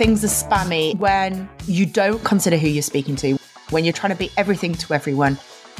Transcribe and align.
things 0.00 0.24
are 0.24 0.28
spammy 0.28 0.96
when 0.96 1.46
you 1.66 1.84
don't 1.84 2.24
consider 2.24 2.56
who 2.56 2.66
you're 2.66 2.82
speaking 2.82 3.14
to, 3.14 3.36
when 3.68 3.84
you're 3.84 3.92
trying 3.92 4.10
to 4.10 4.16
be 4.16 4.30
everything 4.38 4.72
to 4.72 4.94
everyone, 4.94 5.34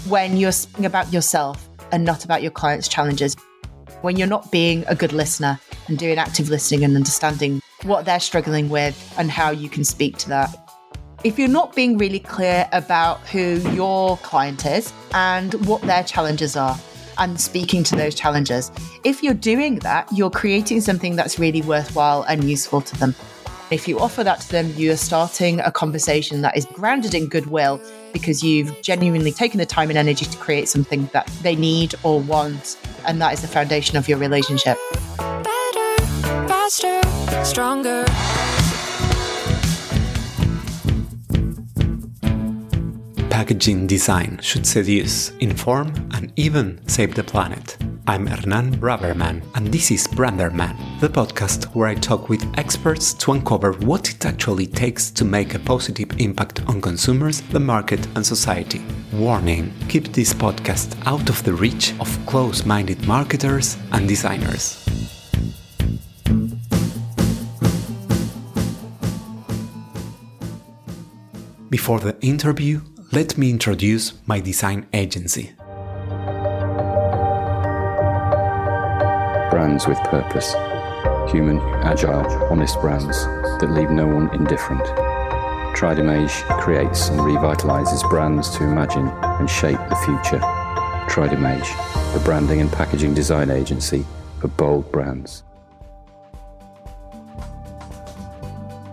when 0.09 0.37
you're 0.37 0.53
speaking 0.53 0.85
about 0.85 1.11
yourself 1.11 1.71
and 1.91 2.04
not 2.04 2.22
about 2.27 2.43
your 2.43 2.51
client's 2.51 2.87
challenges, 2.87 3.35
when 4.03 4.19
you're 4.19 4.29
not 4.29 4.53
being 4.53 4.85
a 4.88 4.95
good 4.95 5.14
listener 5.14 5.59
and 5.88 5.98
doing 5.98 6.19
active 6.19 6.51
listening 6.51 6.85
and 6.85 6.95
understanding 6.96 7.63
what 7.85 8.04
they're 8.04 8.21
struggling 8.21 8.69
with 8.69 8.95
and 9.17 9.31
how 9.31 9.51
you 9.51 9.71
can 9.71 9.85
speak 9.85 10.19
to 10.19 10.29
that. 10.29 10.55
If 11.25 11.39
you're 11.39 11.49
not 11.49 11.75
being 11.75 11.97
really 11.97 12.21
clear 12.21 12.69
about 12.73 13.21
who 13.21 13.57
your 13.73 14.19
client 14.19 14.67
is 14.67 14.93
and 15.15 15.55
what 15.67 15.81
their 15.81 16.05
challenges 16.05 16.57
are, 16.57 16.79
and 17.19 17.39
speaking 17.39 17.84
to 17.84 17.97
those 17.97 18.15
challenges, 18.15 18.71
if 19.05 19.23
you're 19.23 19.34
doing 19.34 19.79
that, 19.80 20.09
you're 20.12 20.30
creating 20.30 20.80
something 20.80 21.16
that's 21.16 21.39
really 21.39 21.61
worthwhile 21.62 22.23
and 22.23 22.45
useful 22.45 22.80
to 22.80 22.97
them. 22.98 23.14
If 23.70 23.87
you 23.87 24.01
offer 24.01 24.24
that 24.24 24.41
to 24.41 24.48
them, 24.51 24.73
you're 24.77 24.97
starting 24.97 25.60
a 25.60 25.70
conversation 25.70 26.42
that 26.42 26.56
is 26.56 26.66
grounded 26.66 27.15
in 27.15 27.28
goodwill 27.28 27.80
because 28.12 28.42
you've 28.42 28.83
genuinely 28.83 29.30
taken 29.30 29.59
the 29.59 29.66
time 29.66 29.91
and 29.91 29.98
energy 29.98 30.24
to 30.24 30.37
create 30.38 30.69
something 30.69 31.09
that 31.12 31.28
they 31.42 31.55
need 31.55 31.95
or 32.02 32.20
want. 32.20 32.77
And 33.06 33.23
that 33.23 33.33
is 33.33 33.42
the 33.42 33.48
foundation 33.48 33.97
of 33.97 34.09
your 34.09 34.19
relationship. 34.19 34.77
Better, 35.16 35.97
faster, 36.48 37.01
stronger. 37.45 38.05
packaging 43.41 43.87
design 43.87 44.39
should 44.42 44.66
seduce, 44.66 45.30
inform, 45.39 45.89
and 46.12 46.30
even 46.37 46.78
save 46.87 47.14
the 47.14 47.25
planet. 47.25 47.78
I'm 48.10 48.27
Hernan 48.27 48.74
Braberman, 48.80 49.41
and 49.55 49.69
this 49.69 49.92
is 49.92 50.09
Branderman, 50.09 50.77
the 50.98 51.09
podcast 51.09 51.66
where 51.77 51.87
I 51.87 51.95
talk 51.95 52.28
with 52.28 52.45
experts 52.59 53.14
to 53.14 53.30
uncover 53.30 53.74
what 53.74 54.10
it 54.10 54.27
actually 54.27 54.66
takes 54.66 55.12
to 55.12 55.25
make 55.25 55.55
a 55.55 55.61
positive 55.61 56.11
impact 56.19 56.61
on 56.66 56.81
consumers, 56.81 57.41
the 57.41 57.61
market, 57.61 58.05
and 58.16 58.27
society. 58.27 58.83
Warning 59.12 59.72
keep 59.88 60.08
this 60.08 60.34
podcast 60.34 61.00
out 61.06 61.31
of 61.31 61.41
the 61.44 61.53
reach 61.53 61.94
of 62.00 62.27
close 62.27 62.66
minded 62.66 63.06
marketers 63.06 63.78
and 63.92 64.08
designers. 64.08 64.84
Before 71.70 72.00
the 72.00 72.16
interview, 72.22 72.81
let 73.12 73.38
me 73.38 73.50
introduce 73.50 74.14
my 74.27 74.41
design 74.41 74.88
agency. 74.92 75.53
Brands 79.51 79.89
with 79.89 79.98
purpose. 80.05 80.55
Human, 81.33 81.59
agile, 81.83 82.25
honest 82.45 82.81
brands 82.81 83.25
that 83.59 83.73
leave 83.73 83.91
no 83.91 84.06
one 84.06 84.33
indifferent. 84.33 84.84
Tridimage 85.77 86.43
creates 86.61 87.09
and 87.09 87.20
revitalizes 87.20 88.09
brands 88.09 88.48
to 88.56 88.65
imagine 88.65 89.09
and 89.09 89.51
shape 89.51 89.78
the 89.89 89.97
future. 89.97 90.41
Tridimage, 91.09 91.69
the 92.15 92.21
branding 92.21 92.61
and 92.61 92.71
packaging 92.71 93.12
design 93.12 93.51
agency 93.51 94.06
for 94.41 94.48
bold 94.48 94.91
brands. 94.93 95.43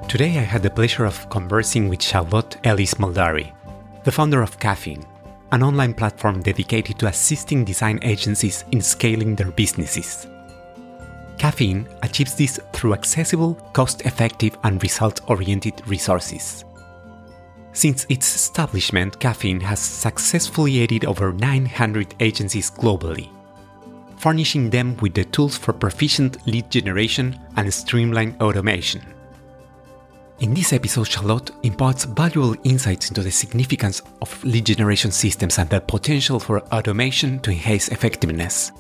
Today 0.08 0.40
I 0.40 0.44
had 0.44 0.64
the 0.64 0.70
pleasure 0.70 1.06
of 1.06 1.30
conversing 1.30 1.88
with 1.88 2.02
Charlotte 2.02 2.58
Ellis 2.64 2.96
Maldari, 2.96 3.52
the 4.06 4.12
founder 4.12 4.42
of 4.42 4.58
Kaffeen, 4.60 5.06
an 5.52 5.62
online 5.62 5.94
platform 5.94 6.42
dedicated 6.42 6.98
to 7.00 7.08
assisting 7.08 7.64
design 7.64 8.00
agencies 8.02 8.66
in 8.72 8.82
scaling 8.82 9.36
their 9.36 9.52
businesses. 9.52 10.28
Kaffeen 11.38 11.88
achieves 12.02 12.36
this 12.36 12.60
through 12.74 12.94
accessible, 12.94 13.56
cost 13.74 14.02
effective, 14.06 14.58
and 14.64 14.82
result 14.82 15.22
oriented 15.30 15.88
resources. 15.88 16.66
Since 17.74 18.08
its 18.10 18.36
establishment, 18.36 19.20
Kaffeen 19.20 19.62
has 19.62 19.80
successfully 19.80 20.80
aided 20.80 21.06
over 21.06 21.32
900 21.32 22.16
agencies 22.20 22.72
globally, 22.72 23.30
furnishing 24.18 24.72
them 24.72 24.98
with 24.98 25.14
the 25.14 25.26
tools 25.26 25.58
for 25.58 25.74
proficient 25.74 26.46
lead 26.48 26.72
generation 26.72 27.40
and 27.56 27.72
streamlined 27.72 28.42
automation. 28.42 29.04
In 30.40 30.54
this 30.54 30.74
episode, 30.74 31.08
Charlotte 31.08 31.52
imparts 31.64 32.06
valuable 32.06 32.56
insights 32.64 33.10
into 33.10 33.22
the 33.22 33.32
significance 33.32 34.02
of 34.22 34.44
lead 34.44 34.66
generation 34.66 35.12
systems 35.12 35.58
and 35.60 35.70
the 35.70 35.82
potential 35.82 36.40
for 36.40 36.62
automation 36.74 37.40
to 37.40 37.52
enhance 37.52 37.90
effectiveness. 37.90 38.72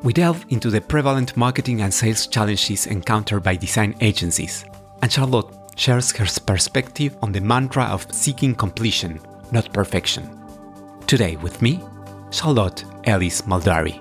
We 0.00 0.12
delve 0.12 0.46
into 0.50 0.70
the 0.70 0.80
prevalent 0.80 1.36
marketing 1.36 1.80
and 1.80 1.92
sales 1.92 2.28
challenges 2.28 2.86
encountered 2.86 3.42
by 3.42 3.56
design 3.56 3.96
agencies, 4.00 4.64
and 5.02 5.12
Charlotte 5.12 5.52
shares 5.74 6.12
her 6.12 6.26
perspective 6.46 7.16
on 7.20 7.32
the 7.32 7.40
mantra 7.40 7.82
of 7.84 8.06
seeking 8.14 8.54
completion, 8.54 9.20
not 9.50 9.72
perfection. 9.72 10.30
Today, 11.08 11.34
with 11.36 11.60
me, 11.60 11.80
Charlotte 12.30 12.84
Ellis 13.04 13.42
Maldari. 13.42 13.98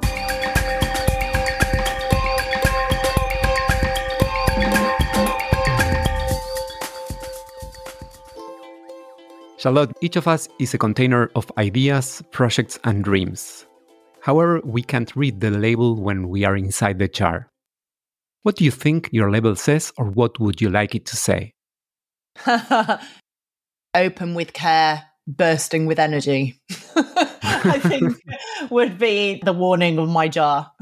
Charlotte, 9.57 9.97
each 10.01 10.15
of 10.15 10.27
us 10.27 10.47
is 10.59 10.75
a 10.75 10.77
container 10.77 11.31
of 11.35 11.51
ideas, 11.57 12.21
projects, 12.29 12.77
and 12.83 13.03
dreams. 13.03 13.65
However, 14.27 14.59
we 14.65 14.83
can't 14.83 15.15
read 15.15 15.39
the 15.39 15.51
label 15.51 15.95
when 15.95 16.27
we 16.27 16.43
are 16.43 16.57
inside 16.57 16.99
the 16.99 17.07
jar. 17.07 17.49
What 18.43 18.57
do 18.57 18.65
you 18.65 18.71
think 18.71 19.07
your 19.13 19.31
label 19.31 19.55
says, 19.55 19.93
or 19.97 20.03
what 20.03 20.37
would 20.37 20.59
you 20.59 20.69
like 20.69 20.93
it 20.95 21.05
to 21.05 21.15
say? 21.15 21.53
Open 23.95 24.35
with 24.35 24.51
care, 24.51 25.05
bursting 25.27 25.85
with 25.85 25.97
energy. 25.97 26.59
I 26.97 27.79
think 27.79 28.17
would 28.69 28.97
be 28.99 29.41
the 29.45 29.53
warning 29.53 29.97
of 29.97 30.09
my 30.09 30.27
jar. 30.27 30.73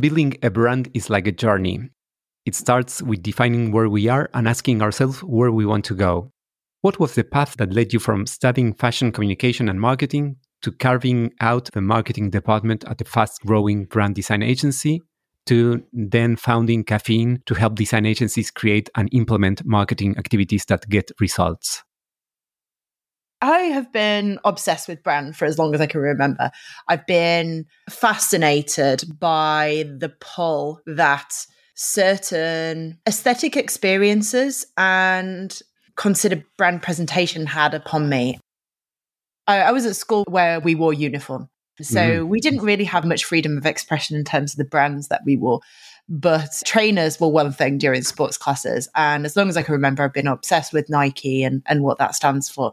Building 0.00 0.38
a 0.42 0.48
brand 0.48 0.88
is 0.94 1.10
like 1.10 1.26
a 1.26 1.32
journey. 1.32 1.90
It 2.46 2.54
starts 2.54 3.02
with 3.02 3.22
defining 3.22 3.70
where 3.70 3.90
we 3.90 4.08
are 4.08 4.30
and 4.32 4.48
asking 4.48 4.80
ourselves 4.80 5.22
where 5.22 5.52
we 5.52 5.66
want 5.66 5.84
to 5.86 5.94
go. 5.94 6.32
What 6.86 7.00
was 7.00 7.16
the 7.16 7.24
path 7.24 7.56
that 7.56 7.72
led 7.72 7.92
you 7.92 7.98
from 7.98 8.26
studying 8.26 8.72
fashion 8.72 9.10
communication 9.10 9.68
and 9.68 9.80
marketing 9.80 10.36
to 10.62 10.70
carving 10.70 11.32
out 11.40 11.68
the 11.72 11.80
marketing 11.80 12.30
department 12.30 12.84
at 12.84 13.00
a 13.00 13.04
fast 13.04 13.40
growing 13.44 13.86
brand 13.86 14.14
design 14.14 14.40
agency 14.40 15.02
to 15.46 15.82
then 15.92 16.36
founding 16.36 16.84
Kaffeen 16.84 17.44
to 17.46 17.54
help 17.54 17.74
design 17.74 18.06
agencies 18.06 18.52
create 18.52 18.88
and 18.94 19.08
implement 19.10 19.64
marketing 19.64 20.16
activities 20.16 20.64
that 20.66 20.88
get 20.88 21.10
results? 21.18 21.82
I 23.42 23.62
have 23.62 23.92
been 23.92 24.38
obsessed 24.44 24.86
with 24.86 25.02
brand 25.02 25.36
for 25.36 25.46
as 25.46 25.58
long 25.58 25.74
as 25.74 25.80
I 25.80 25.86
can 25.86 26.00
remember. 26.00 26.52
I've 26.86 27.06
been 27.08 27.64
fascinated 27.90 29.18
by 29.18 29.90
the 29.98 30.10
pull 30.20 30.82
that 30.86 31.34
certain 31.74 33.00
aesthetic 33.08 33.56
experiences 33.56 34.64
and 34.76 35.60
considered 35.96 36.44
brand 36.56 36.82
presentation 36.82 37.46
had 37.46 37.74
upon 37.74 38.08
me. 38.08 38.38
I, 39.46 39.62
I, 39.62 39.72
was 39.72 39.86
at 39.86 39.96
school 39.96 40.24
where 40.28 40.60
we 40.60 40.74
wore 40.74 40.92
uniform. 40.92 41.48
So 41.80 42.00
mm. 42.00 42.28
we 42.28 42.40
didn't 42.40 42.62
really 42.62 42.84
have 42.84 43.04
much 43.04 43.24
freedom 43.24 43.56
of 43.58 43.66
expression 43.66 44.16
in 44.16 44.24
terms 44.24 44.52
of 44.52 44.58
the 44.58 44.64
brands 44.64 45.08
that 45.08 45.22
we 45.24 45.36
wore. 45.36 45.60
But 46.08 46.50
trainers 46.64 47.20
were 47.20 47.28
one 47.28 47.52
thing 47.52 47.78
during 47.78 48.02
sports 48.02 48.38
classes. 48.38 48.88
And 48.94 49.26
as 49.26 49.36
long 49.36 49.48
as 49.48 49.56
I 49.56 49.62
can 49.62 49.72
remember, 49.72 50.02
I've 50.02 50.12
been 50.12 50.26
obsessed 50.26 50.72
with 50.72 50.88
Nike 50.88 51.42
and, 51.42 51.62
and 51.66 51.82
what 51.82 51.98
that 51.98 52.14
stands 52.14 52.48
for. 52.48 52.72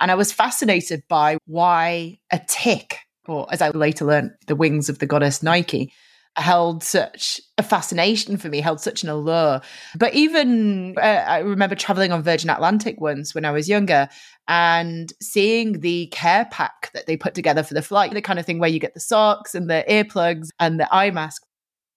And 0.00 0.10
I 0.10 0.14
was 0.14 0.32
fascinated 0.32 1.02
by 1.08 1.36
why 1.46 2.18
a 2.32 2.40
tick, 2.48 2.98
or 3.28 3.46
as 3.52 3.60
I 3.60 3.68
later 3.70 4.06
learned, 4.06 4.32
the 4.46 4.56
wings 4.56 4.88
of 4.88 4.98
the 4.98 5.06
goddess 5.06 5.42
Nike, 5.42 5.92
held 6.36 6.82
such 6.82 7.40
a 7.58 7.62
fascination 7.62 8.36
for 8.36 8.48
me, 8.48 8.60
held 8.60 8.80
such 8.80 9.02
an 9.02 9.08
allure. 9.08 9.60
But 9.96 10.14
even 10.14 10.94
uh, 10.96 11.00
I 11.00 11.38
remember 11.38 11.74
traveling 11.74 12.12
on 12.12 12.22
Virgin 12.22 12.50
Atlantic 12.50 13.00
once 13.00 13.34
when 13.34 13.44
I 13.44 13.50
was 13.50 13.68
younger 13.68 14.08
and 14.48 15.12
seeing 15.20 15.80
the 15.80 16.06
care 16.08 16.46
pack 16.50 16.90
that 16.94 17.06
they 17.06 17.16
put 17.16 17.34
together 17.34 17.62
for 17.62 17.74
the 17.74 17.82
flight, 17.82 18.12
the 18.12 18.22
kind 18.22 18.38
of 18.38 18.46
thing 18.46 18.58
where 18.58 18.70
you 18.70 18.78
get 18.80 18.94
the 18.94 19.00
socks 19.00 19.54
and 19.54 19.68
the 19.68 19.84
earplugs 19.88 20.48
and 20.58 20.78
the 20.78 20.92
eye 20.94 21.10
mask. 21.10 21.42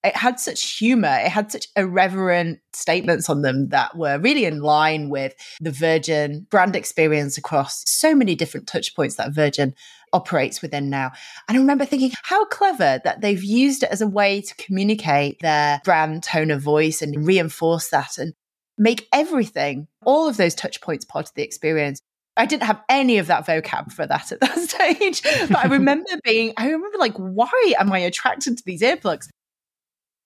It 0.03 0.17
had 0.17 0.37
such 0.37 0.77
humor, 0.77 1.17
it 1.21 1.29
had 1.29 1.49
such 1.49 1.67
irreverent 1.77 2.59
statements 2.73 3.29
on 3.29 3.41
them 3.41 3.69
that 3.69 3.95
were 3.95 4.19
really 4.19 4.43
in 4.43 4.59
line 4.59 5.09
with 5.09 5.33
the 5.61 5.71
Virgin 5.71 6.45
brand 6.49 6.75
experience 6.75 7.37
across 7.37 7.83
so 7.87 8.13
many 8.13 8.35
different 8.35 8.67
touch 8.67 8.93
points 8.95 9.15
that 9.15 9.33
Virgin 9.33 9.73
operates 10.13 10.61
within 10.61 10.89
now. 10.89 11.11
And 11.47 11.57
I 11.57 11.61
remember 11.61 11.85
thinking, 11.85 12.11
how 12.23 12.45
clever 12.45 13.01
that 13.03 13.21
they've 13.21 13.43
used 13.43 13.83
it 13.83 13.89
as 13.89 14.01
a 14.01 14.07
way 14.07 14.41
to 14.41 14.55
communicate 14.55 15.39
their 15.41 15.81
brand 15.83 16.23
tone 16.23 16.51
of 16.51 16.61
voice 16.61 17.01
and 17.01 17.25
reinforce 17.25 17.89
that 17.89 18.17
and 18.17 18.33
make 18.77 19.07
everything, 19.11 19.87
all 20.05 20.27
of 20.27 20.37
those 20.37 20.55
touch 20.55 20.81
points 20.81 21.05
part 21.05 21.27
of 21.27 21.33
the 21.35 21.43
experience. 21.43 21.99
I 22.35 22.45
didn't 22.45 22.63
have 22.63 22.81
any 22.89 23.19
of 23.19 23.27
that 23.27 23.45
vocab 23.45 23.91
for 23.91 24.07
that 24.07 24.31
at 24.31 24.39
that 24.39 24.57
stage. 24.69 25.21
But 25.49 25.57
I 25.57 25.67
remember 25.69 26.09
being, 26.23 26.53
I 26.57 26.69
remember 26.69 26.97
like, 26.97 27.15
why 27.15 27.73
am 27.79 27.91
I 27.91 27.99
attracted 27.99 28.57
to 28.57 28.63
these 28.65 28.81
earplugs? 28.81 29.27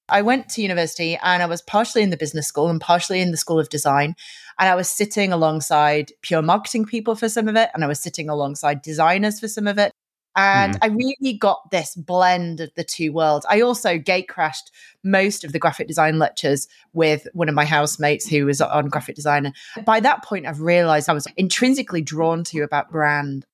I 0.10 0.22
went 0.22 0.50
to 0.50 0.62
university 0.62 1.18
and 1.22 1.44
I 1.44 1.48
was 1.48 1.62
partially 1.62 2.02
in 2.02 2.10
the 2.10 2.18
business 2.18 2.48
school 2.48 2.70
and 2.70 2.80
partially 2.80 3.20
in 3.20 3.32
the 3.32 3.38
school 3.38 3.60
of 3.60 3.70
design. 3.70 4.16
And 4.60 4.70
I 4.70 4.76
was 4.76 4.90
sitting 4.90 5.32
alongside 5.32 6.12
pure 6.22 6.42
marketing 6.42 6.86
people 6.86 7.16
for 7.16 7.30
some 7.30 7.48
of 7.48 7.56
it, 7.56 7.70
and 7.74 7.84
I 7.84 7.88
was 7.88 8.00
sitting 8.00 8.28
alongside 8.30 8.82
designers 8.82 9.40
for 9.40 9.48
some 9.48 9.68
of 9.68 9.78
it. 9.78 9.92
And 10.36 10.76
mm. 10.76 10.80
I 10.84 10.88
really 10.88 11.34
got 11.34 11.72
this 11.72 11.96
blend 11.96 12.60
of 12.60 12.72
the 12.76 12.84
two 12.84 13.12
worlds. 13.12 13.46
I 13.50 13.62
also 13.62 13.98
gate 13.98 14.30
crashed 14.30 14.72
most 15.04 15.44
of 15.44 15.52
the 15.52 15.60
graphic 15.60 15.88
design 15.88 16.20
lectures 16.20 16.68
with 16.94 17.28
one 17.34 17.50
of 17.50 17.56
my 17.56 17.66
housemates 17.66 18.28
who 18.28 18.46
was 18.46 18.62
on 18.62 18.88
graphic 18.88 19.16
design. 19.16 19.52
And 19.76 19.86
by 19.86 20.00
that 20.00 20.24
point, 20.24 20.46
I've 20.46 20.62
realized 20.62 21.10
I 21.10 21.14
was 21.14 21.28
intrinsically 21.38 22.02
drawn 22.02 22.44
to 22.46 22.62
about 22.62 22.92
brand. 22.92 23.46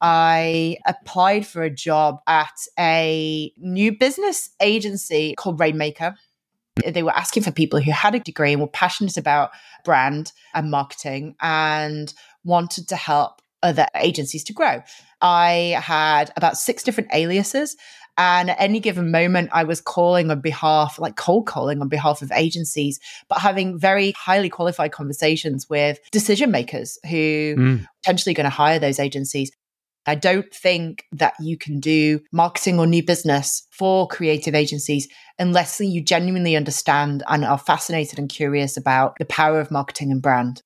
I 0.00 0.76
applied 0.86 1.46
for 1.46 1.62
a 1.62 1.70
job 1.70 2.18
at 2.26 2.54
a 2.78 3.52
new 3.56 3.96
business 3.96 4.50
agency 4.60 5.34
called 5.36 5.60
Rainmaker. 5.60 6.14
They 6.86 7.02
were 7.02 7.16
asking 7.16 7.44
for 7.44 7.52
people 7.52 7.80
who 7.80 7.92
had 7.92 8.14
a 8.14 8.20
degree 8.20 8.52
and 8.52 8.60
were 8.60 8.68
passionate 8.68 9.16
about 9.16 9.50
brand 9.84 10.32
and 10.54 10.70
marketing 10.70 11.36
and 11.40 12.12
wanted 12.44 12.88
to 12.88 12.96
help 12.96 13.40
other 13.62 13.86
agencies 13.96 14.44
to 14.44 14.52
grow. 14.52 14.82
I 15.20 15.80
had 15.82 16.30
about 16.36 16.58
six 16.58 16.82
different 16.82 17.10
aliases. 17.14 17.76
And 18.16 18.50
at 18.50 18.60
any 18.60 18.78
given 18.78 19.10
moment, 19.10 19.50
I 19.52 19.64
was 19.64 19.80
calling 19.80 20.30
on 20.30 20.40
behalf, 20.40 21.00
like 21.00 21.16
cold 21.16 21.46
calling 21.46 21.80
on 21.80 21.88
behalf 21.88 22.22
of 22.22 22.30
agencies, 22.30 23.00
but 23.28 23.40
having 23.40 23.78
very 23.78 24.12
highly 24.12 24.48
qualified 24.48 24.92
conversations 24.92 25.68
with 25.68 25.98
decision 26.12 26.52
makers 26.52 26.98
who 27.10 27.56
mm. 27.56 27.86
potentially 28.02 28.34
going 28.34 28.44
to 28.44 28.50
hire 28.50 28.78
those 28.78 29.00
agencies. 29.00 29.50
I 30.06 30.14
don't 30.14 30.52
think 30.52 31.04
that 31.12 31.34
you 31.40 31.56
can 31.56 31.80
do 31.80 32.20
marketing 32.32 32.78
or 32.78 32.86
new 32.86 33.02
business 33.02 33.66
for 33.70 34.06
creative 34.06 34.54
agencies 34.54 35.08
unless 35.38 35.80
you 35.80 36.02
genuinely 36.02 36.56
understand 36.56 37.22
and 37.28 37.44
are 37.44 37.58
fascinated 37.58 38.18
and 38.18 38.28
curious 38.28 38.76
about 38.76 39.16
the 39.18 39.24
power 39.24 39.60
of 39.60 39.70
marketing 39.70 40.12
and 40.12 40.20
brand. 40.20 40.62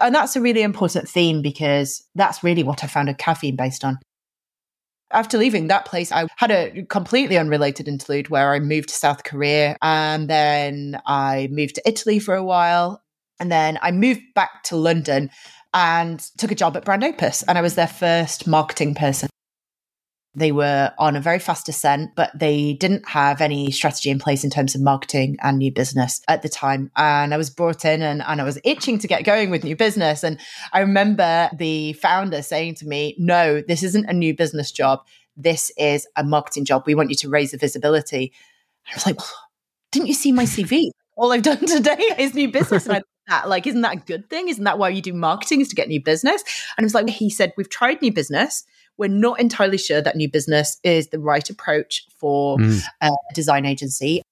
And 0.00 0.14
that's 0.14 0.36
a 0.36 0.40
really 0.40 0.62
important 0.62 1.08
theme 1.08 1.42
because 1.42 2.06
that's 2.14 2.44
really 2.44 2.62
what 2.62 2.84
I 2.84 2.86
founded 2.86 3.18
Kaffeen 3.18 3.56
based 3.56 3.84
on. 3.84 3.98
After 5.10 5.38
leaving 5.38 5.68
that 5.68 5.86
place, 5.86 6.12
I 6.12 6.26
had 6.36 6.50
a 6.50 6.84
completely 6.84 7.38
unrelated 7.38 7.88
interlude 7.88 8.28
where 8.28 8.52
I 8.52 8.60
moved 8.60 8.90
to 8.90 8.94
South 8.94 9.24
Korea 9.24 9.76
and 9.80 10.28
then 10.28 11.00
I 11.06 11.48
moved 11.50 11.76
to 11.76 11.88
Italy 11.88 12.18
for 12.18 12.34
a 12.34 12.44
while. 12.44 13.02
And 13.40 13.50
then 13.50 13.78
I 13.80 13.92
moved 13.92 14.20
back 14.34 14.64
to 14.64 14.76
London 14.76 15.30
and 15.74 16.20
took 16.38 16.50
a 16.50 16.54
job 16.54 16.76
at 16.76 16.84
Brand 16.84 17.04
Opus. 17.04 17.42
And 17.42 17.58
I 17.58 17.62
was 17.62 17.74
their 17.74 17.86
first 17.86 18.46
marketing 18.46 18.94
person. 18.94 19.28
They 20.34 20.52
were 20.52 20.92
on 20.98 21.16
a 21.16 21.20
very 21.20 21.38
fast 21.38 21.68
ascent, 21.68 22.10
but 22.14 22.30
they 22.38 22.74
didn't 22.74 23.08
have 23.08 23.40
any 23.40 23.70
strategy 23.72 24.10
in 24.10 24.18
place 24.18 24.44
in 24.44 24.50
terms 24.50 24.74
of 24.74 24.80
marketing 24.80 25.36
and 25.42 25.58
new 25.58 25.72
business 25.72 26.20
at 26.28 26.42
the 26.42 26.48
time. 26.48 26.90
And 26.96 27.34
I 27.34 27.36
was 27.36 27.50
brought 27.50 27.84
in 27.84 28.02
and, 28.02 28.22
and 28.22 28.40
I 28.40 28.44
was 28.44 28.58
itching 28.62 28.98
to 29.00 29.08
get 29.08 29.24
going 29.24 29.50
with 29.50 29.64
new 29.64 29.74
business. 29.74 30.22
And 30.22 30.38
I 30.72 30.80
remember 30.80 31.50
the 31.56 31.94
founder 31.94 32.42
saying 32.42 32.76
to 32.76 32.86
me, 32.86 33.16
No, 33.18 33.62
this 33.66 33.82
isn't 33.82 34.08
a 34.08 34.12
new 34.12 34.34
business 34.34 34.70
job. 34.70 35.00
This 35.36 35.72
is 35.76 36.06
a 36.16 36.22
marketing 36.22 36.66
job. 36.66 36.84
We 36.86 36.94
want 36.94 37.10
you 37.10 37.16
to 37.16 37.28
raise 37.28 37.50
the 37.50 37.58
visibility. 37.58 38.32
I 38.92 38.94
was 38.94 39.06
like, 39.06 39.18
Didn't 39.90 40.08
you 40.08 40.14
see 40.14 40.30
my 40.30 40.44
CV? 40.44 40.90
All 41.16 41.32
I've 41.32 41.42
done 41.42 41.58
today 41.66 42.14
is 42.16 42.34
new 42.34 42.52
business. 42.52 42.86
And 42.86 42.98
I 42.98 43.02
that 43.28 43.48
like 43.48 43.66
isn't 43.66 43.82
that 43.82 43.96
a 43.96 44.00
good 44.00 44.28
thing 44.28 44.48
isn't 44.48 44.64
that 44.64 44.78
why 44.78 44.88
you 44.88 45.02
do 45.02 45.12
marketing 45.12 45.60
is 45.60 45.68
to 45.68 45.76
get 45.76 45.88
new 45.88 46.02
business 46.02 46.42
and 46.76 46.84
it 46.84 46.86
was 46.86 46.94
like 46.94 47.08
he 47.08 47.30
said 47.30 47.52
we've 47.56 47.70
tried 47.70 48.00
new 48.02 48.12
business 48.12 48.64
we're 48.98 49.08
not 49.08 49.40
entirely 49.40 49.78
sure 49.78 50.02
that 50.02 50.16
new 50.16 50.28
business 50.28 50.78
is 50.82 51.08
the 51.08 51.20
right 51.20 51.48
approach 51.48 52.04
for 52.18 52.58
mm. 52.58 52.82
a 53.00 53.10
design 53.32 53.64
agency. 53.64 54.22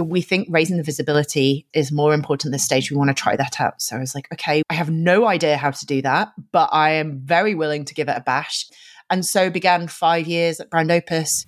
We 0.00 0.22
think 0.22 0.48
raising 0.50 0.78
the 0.78 0.82
visibility 0.82 1.66
is 1.74 1.92
more 1.92 2.14
important 2.14 2.52
at 2.52 2.52
this 2.54 2.64
stage. 2.64 2.90
We 2.90 2.96
want 2.96 3.08
to 3.10 3.14
try 3.14 3.36
that 3.36 3.60
out. 3.60 3.82
So 3.82 3.96
I 3.96 3.98
was 3.98 4.14
like, 4.14 4.26
okay, 4.32 4.62
I 4.70 4.74
have 4.74 4.88
no 4.88 5.26
idea 5.26 5.58
how 5.58 5.72
to 5.72 5.84
do 5.86 6.00
that, 6.02 6.32
but 6.52 6.70
I 6.72 6.92
am 6.92 7.20
very 7.24 7.54
willing 7.54 7.84
to 7.84 7.92
give 7.92 8.08
it 8.08 8.16
a 8.16 8.22
bash. 8.22 8.66
And 9.10 9.26
so 9.26 9.50
began 9.50 9.88
five 9.88 10.26
years 10.26 10.60
at 10.60 10.70
Brand 10.70 10.90
Opus. 10.90 11.44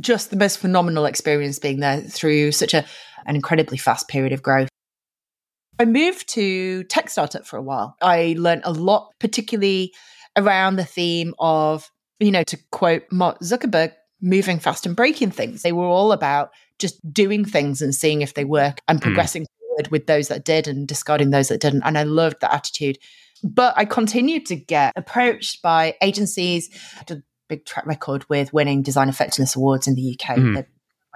Just 0.00 0.30
the 0.30 0.36
most 0.36 0.58
phenomenal 0.58 1.06
experience 1.06 1.58
being 1.58 1.80
there 1.80 2.02
through 2.02 2.52
such 2.52 2.74
a, 2.74 2.84
an 3.24 3.36
incredibly 3.36 3.78
fast 3.78 4.08
period 4.08 4.32
of 4.32 4.42
growth. 4.42 4.67
I 5.78 5.84
moved 5.84 6.28
to 6.30 6.84
tech 6.84 7.08
startup 7.08 7.46
for 7.46 7.56
a 7.56 7.62
while. 7.62 7.96
I 8.02 8.34
learned 8.38 8.62
a 8.64 8.72
lot, 8.72 9.14
particularly 9.20 9.94
around 10.36 10.76
the 10.76 10.84
theme 10.84 11.34
of, 11.38 11.90
you 12.18 12.30
know, 12.30 12.42
to 12.44 12.58
quote 12.72 13.04
Mark 13.12 13.40
Zuckerberg, 13.40 13.92
moving 14.20 14.58
fast 14.58 14.86
and 14.86 14.96
breaking 14.96 15.30
things. 15.30 15.62
They 15.62 15.72
were 15.72 15.84
all 15.84 16.12
about 16.12 16.50
just 16.78 17.00
doing 17.12 17.44
things 17.44 17.80
and 17.80 17.94
seeing 17.94 18.22
if 18.22 18.34
they 18.34 18.44
work 18.44 18.80
and 18.88 18.98
hmm. 18.98 19.04
progressing 19.04 19.42
mm. 19.42 19.46
forward 19.60 19.88
with 19.90 20.06
those 20.06 20.28
that 20.28 20.44
did 20.44 20.66
and 20.66 20.86
discarding 20.86 21.30
those 21.30 21.48
that 21.48 21.60
didn't. 21.60 21.82
And 21.84 21.96
I 21.96 22.02
loved 22.02 22.36
that 22.40 22.52
attitude. 22.52 22.98
But 23.44 23.74
I 23.76 23.84
continued 23.84 24.46
to 24.46 24.56
get 24.56 24.92
approached 24.96 25.62
by 25.62 25.94
agencies, 26.02 26.68
I 26.94 26.98
had 26.98 27.10
a 27.12 27.22
big 27.48 27.64
track 27.64 27.86
record 27.86 28.28
with 28.28 28.52
winning 28.52 28.82
design 28.82 29.08
effectiveness 29.08 29.54
awards 29.54 29.86
in 29.86 29.94
the 29.94 30.18
UK. 30.20 30.36
Mm 30.36 30.66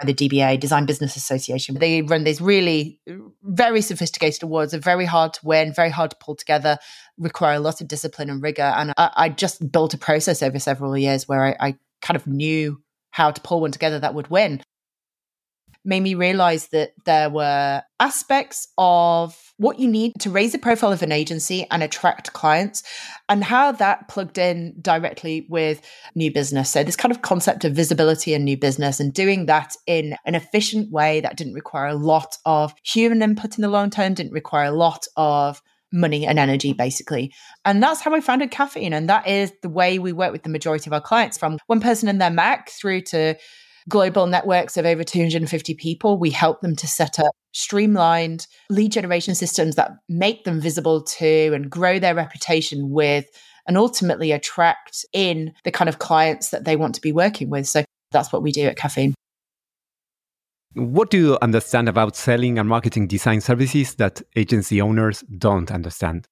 by 0.00 0.06
the 0.06 0.15
DBA, 0.15 0.59
Design 0.59 0.87
Business 0.87 1.17
Association. 1.17 1.77
They 1.77 2.03
run 2.03 2.25
these 2.25 2.41
really 2.41 2.99
uh, 3.11 3.15
very 3.43 3.81
sophisticated 3.81 4.43
awards. 4.43 4.73
They're 4.73 4.81
very 4.81 5.05
hard 5.05 5.35
to 5.35 5.41
win, 5.44 5.73
very 5.73 5.91
hard 5.91 6.11
to 6.11 6.17
pull 6.21 6.35
together, 6.35 6.79
require 7.19 7.56
a 7.56 7.61
lot 7.61 7.81
of 7.81 7.89
discipline 7.89 8.31
and 8.31 8.43
rigor. 8.43 8.62
And 8.62 8.93
I, 8.97 9.11
I 9.15 9.29
just 9.29 9.71
built 9.71 9.94
a 9.94 9.99
process 9.99 10.43
over 10.43 10.59
several 10.59 10.97
years 10.97 11.29
where 11.29 11.44
I, 11.44 11.69
I 11.69 11.79
kind 12.00 12.17
of 12.17 12.27
knew 12.27 12.83
how 13.11 13.31
to 13.31 13.41
pull 13.41 13.61
one 13.61 13.73
together 13.73 13.99
that 13.99 14.15
would 14.15 14.29
win 14.29 14.62
made 15.85 16.00
me 16.00 16.15
realize 16.15 16.69
that 16.69 16.93
there 17.05 17.29
were 17.29 17.83
aspects 17.99 18.69
of 18.79 19.51
what 19.62 19.79
you 19.79 19.88
need 19.88 20.12
to 20.20 20.31
raise 20.31 20.53
the 20.53 20.59
profile 20.59 20.93
of 20.93 21.03
an 21.03 21.12
agency 21.12 21.67
and 21.70 21.82
attract 21.82 22.32
clients 22.32 22.82
and 23.29 23.44
how 23.44 23.73
that 23.73 24.09
plugged 24.09 24.37
in 24.37 24.75
directly 24.81 25.47
with 25.49 25.81
new 26.14 26.32
business. 26.32 26.70
So, 26.70 26.82
this 26.82 26.97
kind 26.97 27.12
of 27.12 27.23
concept 27.23 27.64
of 27.64 27.73
visibility 27.73 28.35
and 28.35 28.44
new 28.44 28.56
business 28.56 29.00
and 29.00 29.14
doing 29.14 29.47
that 29.47 29.75
in 29.87 30.17
an 30.26 30.35
efficient 30.35 30.91
way 30.91 31.20
that 31.20 31.37
didn't 31.37 31.55
require 31.55 31.87
a 31.87 31.94
lot 31.94 32.37
of 32.44 32.75
human 32.82 33.23
input 33.23 33.56
in 33.56 33.62
the 33.62 33.69
long 33.69 33.91
term, 33.91 34.14
didn't 34.14 34.32
require 34.32 34.67
a 34.67 34.73
lot 34.73 35.06
of 35.17 35.62
money 35.93 36.26
and 36.26 36.38
energy 36.38 36.73
basically 36.73 37.31
and 37.67 37.82
that's 37.82 38.00
how 38.00 38.14
i 38.14 38.20
founded 38.23 38.50
Kaffeen 38.50 38.93
and 38.93 39.11
that 39.11 39.29
is 39.29 39.53
the 39.61 39.69
way 39.69 39.99
we 39.99 40.11
work 40.11 40.32
with 40.32 40.43
the 40.43 40.49
majority 40.49 40.88
of 40.88 40.94
our 40.94 41.03
clients 41.03 41.37
from 41.37 41.59
one 41.67 41.81
person 41.81 42.09
in 42.09 42.17
their 42.17 42.31
mac 42.31 42.70
through 42.70 43.03
to 43.03 43.37
global 43.88 44.26
networks 44.26 44.76
of 44.76 44.87
over 44.87 45.05
250 45.05 45.75
people. 45.75 46.19
We 46.19 46.31
help 46.31 46.61
them 46.61 46.76
to 46.76 46.87
set 46.87 47.18
up 47.18 47.33
streamlined 47.52 48.47
lead 48.71 48.92
generation 48.92 49.35
systems 49.35 49.76
that 49.76 49.92
make 50.09 50.45
them 50.45 50.61
visible 50.61 51.02
to 51.02 51.52
and 51.54 51.71
grow 51.71 51.99
their 51.99 52.14
reputation 52.14 52.90
with 52.90 53.26
and 53.66 53.76
ultimately 53.76 54.33
attract 54.33 55.04
in 55.12 55.52
the 55.64 55.71
kind 55.71 55.88
of 55.88 55.99
clients 55.99 56.50
that 56.50 56.64
they 56.64 56.76
want 56.76 56.95
to 56.95 57.00
be 57.00 57.12
working 57.12 57.50
with. 57.50 57.68
So 57.68 57.85
that's 58.11 58.33
what 58.33 58.42
we 58.42 58.52
do 58.52 58.66
at 58.66 58.76
Kaffeen. 58.76 59.14
What 60.75 61.11
do 61.11 61.18
you 61.18 61.38
understand 61.42 61.88
about 61.88 62.16
selling 62.16 62.59
and 62.59 62.68
marketing 62.68 63.07
design 63.07 63.42
services 63.42 63.95
that 63.97 64.23
agency 64.37 64.80
owners 64.80 65.23
don't 65.37 65.71
understand? 65.71 66.26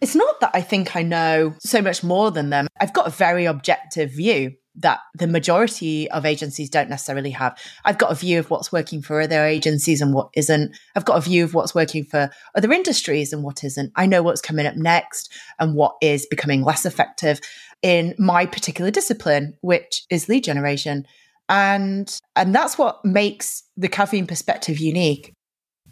It's 0.00 0.14
not 0.14 0.40
that 0.40 0.50
I 0.54 0.60
think 0.60 0.94
I 0.94 1.02
know 1.02 1.54
so 1.58 1.80
much 1.80 2.04
more 2.04 2.30
than 2.30 2.50
them. 2.50 2.68
I've 2.80 2.92
got 2.92 3.06
a 3.06 3.10
very 3.10 3.46
objective 3.46 4.10
view 4.10 4.52
that 4.78 5.00
the 5.14 5.26
majority 5.26 6.10
of 6.10 6.26
agencies 6.26 6.68
don't 6.68 6.90
necessarily 6.90 7.30
have. 7.30 7.58
I've 7.84 7.98
got 7.98 8.12
a 8.12 8.14
view 8.14 8.38
of 8.38 8.50
what's 8.50 8.70
working 8.70 9.02
for 9.02 9.20
other 9.20 9.44
agencies 9.44 10.00
and 10.00 10.12
what 10.12 10.28
isn't. 10.34 10.76
I've 10.94 11.04
got 11.04 11.18
a 11.18 11.22
view 11.22 11.44
of 11.44 11.54
what's 11.54 11.74
working 11.74 12.04
for 12.04 12.30
other 12.54 12.72
industries 12.72 13.32
and 13.32 13.42
what 13.42 13.64
isn't. 13.64 13.92
I 13.96 14.06
know 14.06 14.22
what's 14.22 14.40
coming 14.40 14.66
up 14.66 14.76
next 14.76 15.32
and 15.58 15.74
what 15.74 15.96
is 16.02 16.26
becoming 16.26 16.62
less 16.62 16.84
effective 16.84 17.40
in 17.82 18.14
my 18.18 18.46
particular 18.46 18.90
discipline, 18.90 19.56
which 19.60 20.04
is 20.10 20.28
lead 20.28 20.44
generation. 20.44 21.06
And 21.48 22.18
and 22.34 22.54
that's 22.54 22.76
what 22.76 23.04
makes 23.04 23.62
the 23.76 23.88
Kaffeen 23.88 24.26
perspective 24.26 24.78
unique 24.78 25.32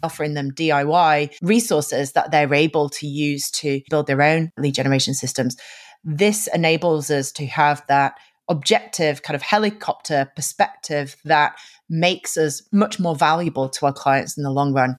offering 0.03 0.33
them 0.35 0.51
DIY 0.51 1.35
resources 1.41 2.11
that 2.11 2.31
they're 2.31 2.53
able 2.53 2.89
to 2.89 3.07
use 3.07 3.49
to 3.49 3.81
build 3.89 4.07
their 4.07 4.21
own 4.21 4.51
lead 4.57 4.75
generation 4.75 5.13
systems. 5.13 5.55
This 6.03 6.47
enables 6.53 7.09
us 7.09 7.31
to 7.33 7.47
have 7.47 7.83
that 7.87 8.15
objective 8.47 9.23
kind 9.23 9.35
of 9.35 9.41
helicopter 9.41 10.31
perspective 10.35 11.15
that 11.25 11.57
makes 11.89 12.37
us 12.37 12.61
much 12.71 12.99
more 12.99 13.15
valuable 13.15 13.69
to 13.69 13.85
our 13.85 13.93
clients 13.93 14.37
in 14.37 14.43
the 14.43 14.51
long 14.51 14.73
run. 14.73 14.97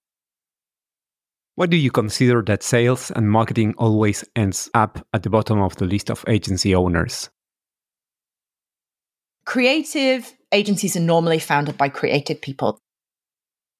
Why 1.55 1.67
do 1.67 1.77
you 1.77 1.91
consider 1.91 2.43
that 2.43 2.63
sales 2.63 3.11
and 3.11 3.31
marketing 3.31 3.75
always 3.79 4.25
ends 4.37 4.69
up 4.75 5.07
at 5.15 5.23
the 5.23 5.31
bottom 5.31 5.61
of 5.61 5.77
the 5.77 5.87
list 5.87 6.11
of 6.11 6.25
agency 6.29 6.75
owners? 6.75 7.31
Creative 9.47 10.31
agencies 10.53 10.97
are 10.97 11.01
normally 11.01 11.39
founded 11.39 11.79
by 11.79 11.89
creative 11.89 12.43
people. 12.43 12.79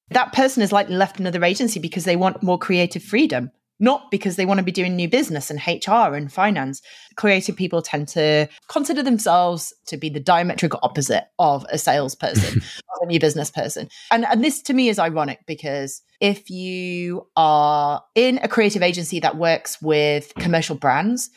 That 0.09 0.33
person 0.33 0.63
is 0.63 0.71
likely 0.71 0.95
left 0.95 1.19
another 1.19 1.43
agency 1.43 1.79
because 1.79 2.05
they 2.05 2.15
want 2.15 2.41
more 2.41 2.57
creative 2.57 3.03
freedom 3.03 3.51
not 3.79 4.09
because 4.11 4.35
they 4.35 4.45
want 4.45 4.59
to 4.59 4.63
be 4.63 4.71
doing 4.71 4.95
new 4.95 5.09
business 5.09 5.49
and 5.49 5.59
HR 5.65 6.15
and 6.15 6.31
finance. 6.31 6.81
Creative 7.15 7.55
people 7.55 7.81
tend 7.81 8.07
to 8.09 8.47
consider 8.67 9.03
themselves 9.03 9.73
to 9.87 9.97
be 9.97 10.09
the 10.09 10.21
diametric 10.21 10.77
opposite 10.81 11.25
of 11.39 11.65
a 11.69 11.77
salesperson. 11.77 12.61
a 13.01 13.05
new 13.05 13.19
business 13.19 13.51
person. 13.51 13.89
And, 14.11 14.25
and 14.25 14.43
this 14.43 14.61
to 14.63 14.73
me 14.73 14.89
is 14.89 14.99
ironic 14.99 15.45
because 15.45 16.01
if 16.19 16.49
you 16.49 17.27
are 17.35 18.03
in 18.15 18.39
a 18.41 18.47
creative 18.47 18.81
agency 18.81 19.19
that 19.19 19.37
works 19.37 19.81
with 19.81 20.33
commercial 20.35 20.75
brands, 20.75 21.29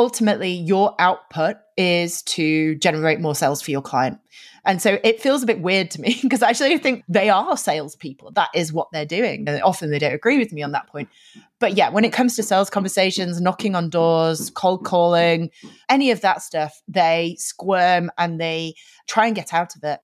ultimately 0.00 0.50
your 0.50 0.94
output 0.98 1.58
is 1.76 2.22
to 2.22 2.74
generate 2.76 3.20
more 3.20 3.34
sales 3.34 3.60
for 3.60 3.70
your 3.70 3.82
client. 3.82 4.18
And 4.64 4.80
so 4.80 4.98
it 5.04 5.20
feels 5.20 5.42
a 5.42 5.46
bit 5.46 5.60
weird 5.60 5.90
to 5.90 6.00
me 6.00 6.18
because 6.22 6.42
I 6.42 6.48
actually 6.48 6.78
think 6.78 7.04
they 7.06 7.28
are 7.28 7.54
salespeople. 7.54 8.32
That 8.32 8.48
is 8.54 8.72
what 8.72 8.88
they're 8.92 9.04
doing. 9.04 9.46
And 9.46 9.62
often 9.62 9.90
they 9.90 9.98
don't 9.98 10.14
agree 10.14 10.38
with 10.38 10.52
me 10.52 10.62
on 10.62 10.72
that 10.72 10.86
point. 10.86 11.10
But 11.58 11.76
yeah, 11.76 11.90
when 11.90 12.06
it 12.06 12.14
comes 12.14 12.34
to 12.36 12.42
sales 12.42 12.70
conversations, 12.70 13.42
knocking 13.42 13.74
on 13.74 13.90
doors, 13.90 14.48
cold 14.48 14.86
calling, 14.86 15.50
any 15.90 16.10
of 16.10 16.22
that 16.22 16.40
stuff, 16.40 16.80
they 16.88 17.36
squirm 17.38 18.10
and 18.16 18.40
they 18.40 18.76
try 19.06 19.26
and 19.26 19.36
get 19.36 19.52
out 19.52 19.76
of 19.76 19.84
it. 19.84 20.00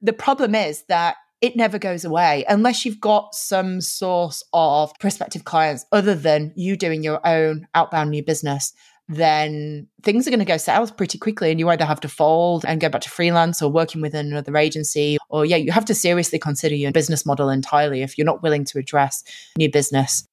The 0.00 0.12
problem 0.12 0.54
is 0.54 0.84
that 0.88 1.16
it 1.40 1.56
never 1.56 1.78
goes 1.78 2.04
away 2.04 2.44
unless 2.48 2.86
you've 2.86 3.00
got 3.00 3.34
some 3.34 3.80
source 3.80 4.44
of 4.52 4.92
prospective 5.00 5.44
clients 5.44 5.84
other 5.92 6.14
than 6.14 6.52
you 6.54 6.76
doing 6.76 7.02
your 7.02 7.20
own 7.26 7.66
outbound 7.74 8.10
new 8.10 8.22
business 8.22 8.72
then 9.08 9.86
things 10.02 10.26
are 10.26 10.30
going 10.30 10.38
to 10.38 10.46
go 10.46 10.56
south 10.56 10.96
pretty 10.96 11.18
quickly 11.18 11.50
and 11.50 11.60
you 11.60 11.68
either 11.68 11.84
have 11.84 12.00
to 12.00 12.08
fold 12.08 12.64
and 12.64 12.80
go 12.80 12.88
back 12.88 13.02
to 13.02 13.10
freelance 13.10 13.60
or 13.60 13.70
working 13.70 14.00
within 14.00 14.26
another 14.26 14.56
agency 14.56 15.18
or 15.28 15.44
yeah 15.44 15.56
you 15.56 15.72
have 15.72 15.84
to 15.84 15.94
seriously 15.94 16.38
consider 16.38 16.74
your 16.74 16.92
business 16.92 17.26
model 17.26 17.50
entirely 17.50 18.02
if 18.02 18.16
you're 18.16 18.24
not 18.24 18.42
willing 18.42 18.64
to 18.64 18.78
address 18.78 19.22
new 19.58 19.70
business. 19.70 20.26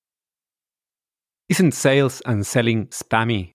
Isn't 1.49 1.73
sales 1.73 2.21
and 2.25 2.47
selling 2.47 2.87
spammy? 2.87 3.51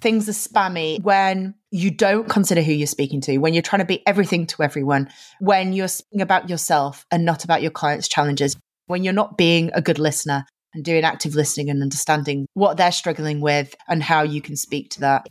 Things 0.00 0.26
are 0.26 0.32
spammy 0.32 1.02
when 1.02 1.54
you 1.70 1.90
don't 1.90 2.26
consider 2.26 2.62
who 2.62 2.72
you're 2.72 2.86
speaking 2.86 3.20
to, 3.22 3.36
when 3.36 3.52
you're 3.52 3.62
trying 3.62 3.80
to 3.80 3.86
be 3.86 4.02
everything 4.06 4.46
to 4.46 4.62
everyone, 4.62 5.10
when 5.40 5.74
you're 5.74 5.88
speaking 5.88 6.22
about 6.22 6.48
yourself 6.48 7.04
and 7.10 7.26
not 7.26 7.44
about 7.44 7.60
your 7.60 7.70
client's 7.70 8.08
challenges, 8.08 8.56
when 8.86 9.04
you're 9.04 9.12
not 9.12 9.36
being 9.36 9.70
a 9.74 9.82
good 9.82 9.98
listener 9.98 10.46
and 10.74 10.84
doing 10.84 11.04
active 11.04 11.34
listening 11.34 11.70
and 11.70 11.82
understanding 11.82 12.46
what 12.54 12.76
they're 12.76 12.92
struggling 12.92 13.40
with 13.40 13.74
and 13.88 14.02
how 14.02 14.22
you 14.22 14.40
can 14.40 14.56
speak 14.56 14.90
to 14.90 15.00
that. 15.00 15.26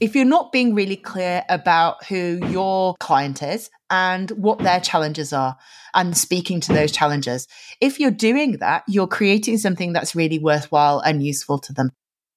If 0.00 0.14
you're 0.14 0.24
not 0.24 0.52
being 0.52 0.74
really 0.74 0.96
clear 0.96 1.44
about 1.48 2.04
who 2.06 2.40
your 2.48 2.96
client 2.98 3.42
is 3.42 3.70
and 3.90 4.28
what 4.30 4.58
their 4.58 4.80
challenges 4.80 5.32
are 5.32 5.56
and 5.94 6.16
speaking 6.16 6.60
to 6.62 6.72
those 6.72 6.90
challenges, 6.90 7.46
if 7.80 8.00
you're 8.00 8.10
doing 8.10 8.58
that, 8.58 8.82
you're 8.88 9.06
creating 9.06 9.58
something 9.58 9.92
that's 9.92 10.16
really 10.16 10.38
worthwhile 10.38 10.98
and 10.98 11.24
useful 11.24 11.58
to 11.60 11.72
them. 11.72 11.90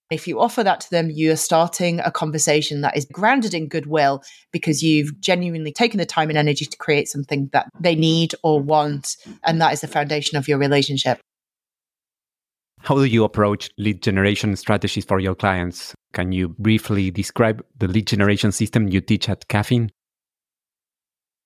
If 0.09 0.27
you 0.27 0.39
offer 0.39 0.63
that 0.63 0.79
to 0.81 0.89
them, 0.89 1.09
you're 1.11 1.35
starting 1.35 1.99
a 1.99 2.11
conversation 2.11 2.81
that 2.81 2.95
is 2.95 3.05
grounded 3.11 3.53
in 3.53 3.67
goodwill 3.67 4.23
because 4.53 4.81
you've 4.81 5.19
genuinely 5.19 5.73
taken 5.73 5.97
the 5.97 6.05
time 6.05 6.29
and 6.29 6.37
energy 6.37 6.65
to 6.65 6.77
create 6.77 7.09
something 7.09 7.49
that 7.51 7.67
they 7.79 7.95
need 7.95 8.33
or 8.43 8.61
want. 8.61 9.17
And 9.43 9.59
that 9.59 9.73
is 9.73 9.81
the 9.81 9.87
foundation 9.87 10.37
of 10.37 10.47
your 10.47 10.59
relationship. 10.59 11.19
How 12.87 12.95
do 12.95 13.03
you 13.03 13.25
approach 13.25 13.69
lead 13.77 14.01
generation 14.01 14.55
strategies 14.55 15.03
for 15.03 15.19
your 15.19 15.35
clients? 15.35 15.93
Can 16.13 16.31
you 16.31 16.55
briefly 16.57 17.11
describe 17.11 17.61
the 17.77 17.89
lead 17.89 18.07
generation 18.07 18.53
system 18.53 18.87
you 18.87 19.01
teach 19.01 19.27
at 19.27 19.45
Kaffeen? 19.49 19.89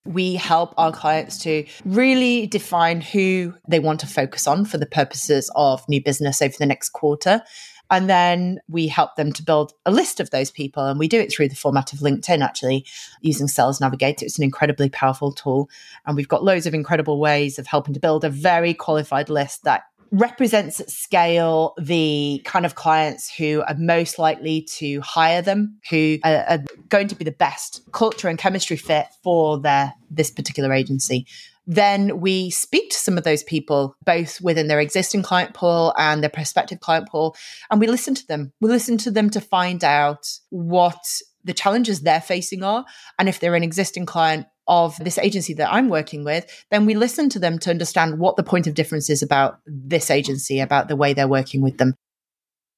We 0.04 0.36
help 0.36 0.72
our 0.76 0.92
clients 0.92 1.38
to 1.38 1.66
really 1.84 2.46
define 2.46 3.00
who 3.00 3.54
they 3.68 3.80
want 3.80 3.98
to 4.00 4.06
focus 4.06 4.46
on 4.46 4.66
for 4.66 4.78
the 4.78 4.86
purposes 4.86 5.50
of 5.56 5.82
new 5.88 6.00
business 6.00 6.40
over 6.40 6.54
the 6.56 6.64
next 6.64 6.90
quarter. 6.90 7.42
And 7.90 8.08
then 8.08 8.58
we 8.68 8.86
help 8.86 9.16
them 9.16 9.32
to 9.32 9.42
build 9.42 9.74
a 9.84 9.90
list 9.90 10.18
of 10.20 10.30
those 10.30 10.50
people. 10.50 10.86
And 10.86 10.98
we 10.98 11.08
do 11.08 11.20
it 11.20 11.30
through 11.30 11.48
the 11.48 11.56
format 11.56 11.92
of 11.92 11.98
LinkedIn, 11.98 12.42
actually, 12.42 12.86
using 13.20 13.48
Sales 13.48 13.82
Navigator. 13.82 14.24
It's 14.24 14.38
an 14.38 14.44
incredibly 14.44 14.88
powerful 14.88 15.30
tool. 15.30 15.68
And 16.06 16.16
we've 16.16 16.28
got 16.28 16.42
loads 16.42 16.66
of 16.66 16.72
incredible 16.72 17.20
ways 17.20 17.58
of 17.58 17.66
helping 17.66 17.92
to 17.92 18.00
build 18.00 18.24
a 18.24 18.30
very 18.30 18.72
qualified 18.72 19.28
list 19.28 19.64
that 19.64 19.82
represents 20.12 20.78
at 20.78 20.90
scale 20.90 21.74
the 21.80 22.42
kind 22.44 22.66
of 22.66 22.74
clients 22.74 23.34
who 23.34 23.62
are 23.66 23.74
most 23.78 24.18
likely 24.18 24.60
to 24.62 25.00
hire 25.00 25.40
them, 25.40 25.78
who 25.90 26.18
are, 26.22 26.44
are, 26.48 26.58
going 26.90 27.08
to 27.08 27.14
be 27.14 27.24
the 27.24 27.32
best 27.32 27.80
culture 27.92 28.28
and 28.28 28.38
chemistry 28.38 28.76
fit 28.76 29.06
for 29.22 29.58
their 29.58 29.94
this 30.10 30.30
particular 30.30 30.72
agency. 30.72 31.26
Then 31.66 32.20
we 32.20 32.50
speak 32.50 32.90
to 32.90 32.98
some 32.98 33.16
of 33.16 33.24
those 33.24 33.42
people, 33.42 33.96
both 34.04 34.40
within 34.40 34.68
their 34.68 34.80
existing 34.80 35.22
client 35.22 35.54
pool 35.54 35.94
and 35.96 36.22
their 36.22 36.30
prospective 36.30 36.80
client 36.80 37.08
pool, 37.08 37.34
and 37.70 37.80
we 37.80 37.86
listen 37.86 38.14
to 38.14 38.26
them. 38.26 38.52
We 38.60 38.68
listen 38.68 38.98
to 38.98 39.10
them 39.10 39.30
to 39.30 39.40
find 39.40 39.82
out 39.82 40.26
what 40.50 41.02
the 41.44 41.54
challenges 41.54 42.02
they're 42.02 42.20
facing 42.20 42.62
are. 42.62 42.84
And 43.18 43.28
if 43.28 43.40
they're 43.40 43.54
an 43.54 43.62
existing 43.62 44.06
client, 44.06 44.46
of 44.68 44.96
this 44.98 45.18
agency 45.18 45.54
that 45.54 45.72
I'm 45.72 45.88
working 45.88 46.24
with, 46.24 46.64
then 46.70 46.86
we 46.86 46.94
listen 46.94 47.28
to 47.30 47.38
them 47.38 47.58
to 47.60 47.70
understand 47.70 48.18
what 48.18 48.36
the 48.36 48.42
point 48.42 48.66
of 48.66 48.74
difference 48.74 49.10
is 49.10 49.22
about 49.22 49.58
this 49.66 50.10
agency, 50.10 50.60
about 50.60 50.88
the 50.88 50.96
way 50.96 51.12
they're 51.12 51.28
working 51.28 51.62
with 51.62 51.78
them. 51.78 51.94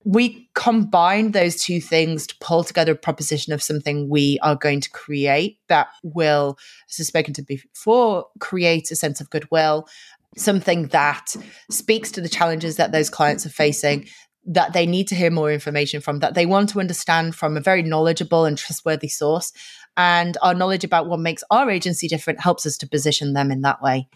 We 0.06 0.50
combine 0.54 1.32
those 1.32 1.56
two 1.56 1.80
things 1.80 2.26
to 2.26 2.34
pull 2.38 2.62
together 2.62 2.92
a 2.92 2.96
proposition 2.96 3.54
of 3.54 3.62
something 3.62 4.10
we 4.10 4.38
are 4.42 4.54
going 4.54 4.82
to 4.82 4.90
create 4.90 5.58
that 5.68 5.88
will, 6.02 6.58
as 6.90 7.00
I've 7.00 7.06
spoken 7.06 7.32
to 7.34 7.42
before, 7.42 8.26
create 8.38 8.90
a 8.90 8.96
sense 8.96 9.22
of 9.22 9.30
goodwill, 9.30 9.88
something 10.36 10.88
that 10.88 11.34
speaks 11.70 12.10
to 12.12 12.20
the 12.20 12.28
challenges 12.28 12.76
that 12.76 12.92
those 12.92 13.08
clients 13.08 13.46
are 13.46 13.50
facing, 13.50 14.06
that 14.46 14.72
they 14.72 14.86
need 14.86 15.08
to 15.08 15.14
hear 15.14 15.30
more 15.30 15.52
information 15.52 16.00
from, 16.00 16.18
that 16.20 16.34
they 16.34 16.46
want 16.46 16.68
to 16.70 16.80
understand 16.80 17.34
from 17.34 17.56
a 17.56 17.60
very 17.60 17.82
knowledgeable 17.82 18.44
and 18.44 18.58
trustworthy 18.58 19.08
source, 19.08 19.52
and 19.96 20.36
our 20.42 20.54
knowledge 20.54 20.84
about 20.84 21.08
what 21.08 21.20
makes 21.20 21.44
our 21.50 21.70
agency 21.70 22.08
different 22.08 22.40
helps 22.40 22.66
us 22.66 22.76
to 22.78 22.88
position 22.88 23.32
them 23.32 23.50
in 23.50 23.62
that 23.62 23.80
way. 23.80 24.08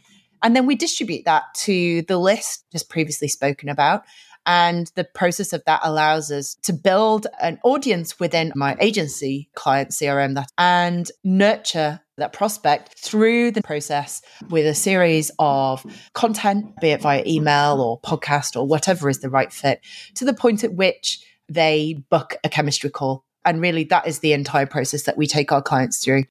And 0.43 0.55
then 0.55 0.67
we 0.67 0.75
distribute 0.75 1.25
that 1.25 1.45
to 1.57 2.03
the 2.03 2.19
list 2.19 2.65
just 2.71 2.89
previously 2.89 3.29
spoken 3.29 3.69
about. 3.69 4.05
And 4.47 4.91
the 4.95 5.05
process 5.05 5.53
of 5.53 5.63
that 5.67 5.81
allows 5.83 6.31
us 6.31 6.55
to 6.63 6.73
build 6.73 7.27
an 7.41 7.59
audience 7.65 8.19
within 8.19 8.53
my 8.55 8.77
agency 8.81 9.51
client 9.55 9.91
CRM 9.91 10.35
that 10.37 10.51
and 10.57 11.11
nurture 11.23 12.01
that 12.19 12.33
prospect 12.33 12.99
through 12.99 13.51
the 13.51 13.63
process 13.63 14.23
with 14.51 14.67
a 14.67 14.75
series 14.75 15.31
of 15.39 15.85
content, 16.15 16.75
be 16.81 16.91
it 16.91 17.01
via 17.01 17.23
email 17.27 17.81
or 17.81 18.01
podcast 18.01 18.57
or 18.57 18.67
whatever 18.67 19.09
is 19.09 19.21
the 19.21 19.31
right 19.31 19.53
fit, 19.53 19.81
to 20.15 20.25
the 20.25 20.35
point 20.35 20.63
at 20.63 20.75
which 20.75 21.25
they 21.49 22.05
book 22.11 22.37
a 22.45 22.49
chemistry 22.49 22.91
call 22.91 23.25
and 23.49 23.63
really, 23.63 23.85
that 23.85 24.07
is 24.07 24.19
the 24.19 24.35
entire 24.35 24.67
process 24.67 25.05
that 25.05 25.17
we 25.17 25.27
take 25.27 25.53
our 25.53 25.63
clients 25.63 26.05
through. 26.05 26.25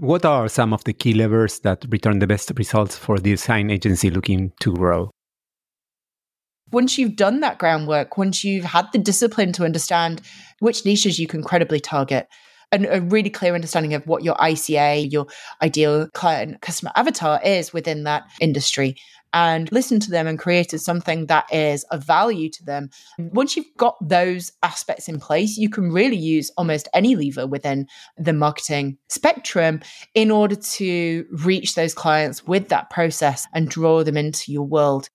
What 0.00 0.24
are 0.24 0.48
some 0.48 0.72
of 0.72 0.84
the 0.84 0.94
key 0.94 1.12
levers 1.12 1.58
that 1.60 1.84
return 1.90 2.20
the 2.20 2.26
best 2.26 2.50
results 2.56 2.96
for 2.96 3.18
the 3.18 3.32
design 3.32 3.70
agency 3.70 4.10
looking 4.10 4.52
to 4.60 4.72
grow? 4.72 5.10
Once 6.70 6.96
you've 6.96 7.16
done 7.16 7.40
that 7.40 7.58
groundwork, 7.58 8.16
once 8.16 8.42
you've 8.42 8.64
had 8.64 8.90
the 8.92 8.98
discipline 8.98 9.52
to 9.52 9.64
understand 9.64 10.22
which 10.60 10.86
niches 10.86 11.18
you 11.18 11.26
can 11.26 11.42
credibly 11.42 11.80
target, 11.80 12.28
and 12.72 12.86
a 12.90 13.00
really 13.02 13.30
clear 13.30 13.54
understanding 13.54 13.94
of 13.94 14.06
what 14.06 14.24
your 14.24 14.34
ICA, 14.36 15.12
your 15.12 15.26
ideal 15.60 16.08
client 16.14 16.60
customer 16.62 16.90
avatar 16.96 17.40
is 17.44 17.72
within 17.72 18.04
that 18.04 18.24
industry, 18.40 18.96
and 19.34 19.70
listen 19.72 20.00
to 20.00 20.10
them 20.10 20.26
and 20.26 20.38
created 20.38 20.80
something 20.80 21.26
that 21.26 21.46
is 21.52 21.84
of 21.84 22.04
value 22.04 22.50
to 22.50 22.64
them. 22.64 22.90
Once 23.18 23.56
you've 23.56 23.66
got 23.76 23.96
those 24.06 24.52
aspects 24.62 25.08
in 25.08 25.18
place, 25.18 25.56
you 25.56 25.70
can 25.70 25.92
really 25.92 26.16
use 26.16 26.50
almost 26.56 26.88
any 26.92 27.16
lever 27.16 27.46
within 27.46 27.86
the 28.16 28.32
marketing 28.32 28.98
spectrum 29.08 29.80
in 30.14 30.30
order 30.30 30.56
to 30.56 31.24
reach 31.44 31.74
those 31.74 31.94
clients 31.94 32.46
with 32.46 32.68
that 32.68 32.90
process 32.90 33.46
and 33.54 33.68
draw 33.68 34.02
them 34.02 34.16
into 34.16 34.52
your 34.52 34.66
world. 34.66 35.08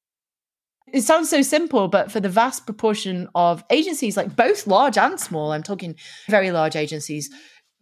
It 0.94 1.02
sounds 1.02 1.30
so 1.30 1.42
simple, 1.42 1.90
but 1.90 2.14
for 2.14 2.22
the 2.22 2.30
vast 2.30 2.66
proportion 2.66 3.28
of 3.36 3.62
agencies, 3.70 4.16
like 4.16 4.38
both 4.38 4.68
large 4.68 4.98
and 4.98 5.20
small, 5.20 5.52
I'm 5.52 5.62
talking 5.62 5.96
very 6.30 6.50
large 6.52 6.78
agencies, 6.78 7.30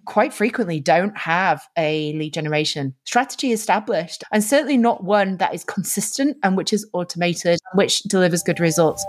quite 0.06 0.34
frequently 0.34 0.80
don't 0.80 1.16
have 1.16 1.62
a 1.78 2.14
lead 2.14 2.34
generation 2.34 2.96
strategy 3.04 3.52
established, 3.52 4.24
and 4.32 4.44
certainly 4.44 4.78
not 4.78 5.04
one 5.04 5.38
that 5.38 5.54
is 5.54 5.64
consistent 5.64 6.36
and 6.42 6.58
which 6.58 6.74
is 6.74 6.90
automated, 6.94 7.60
which 7.76 8.02
delivers 8.04 8.42
good 8.42 8.60
results. 8.60 9.06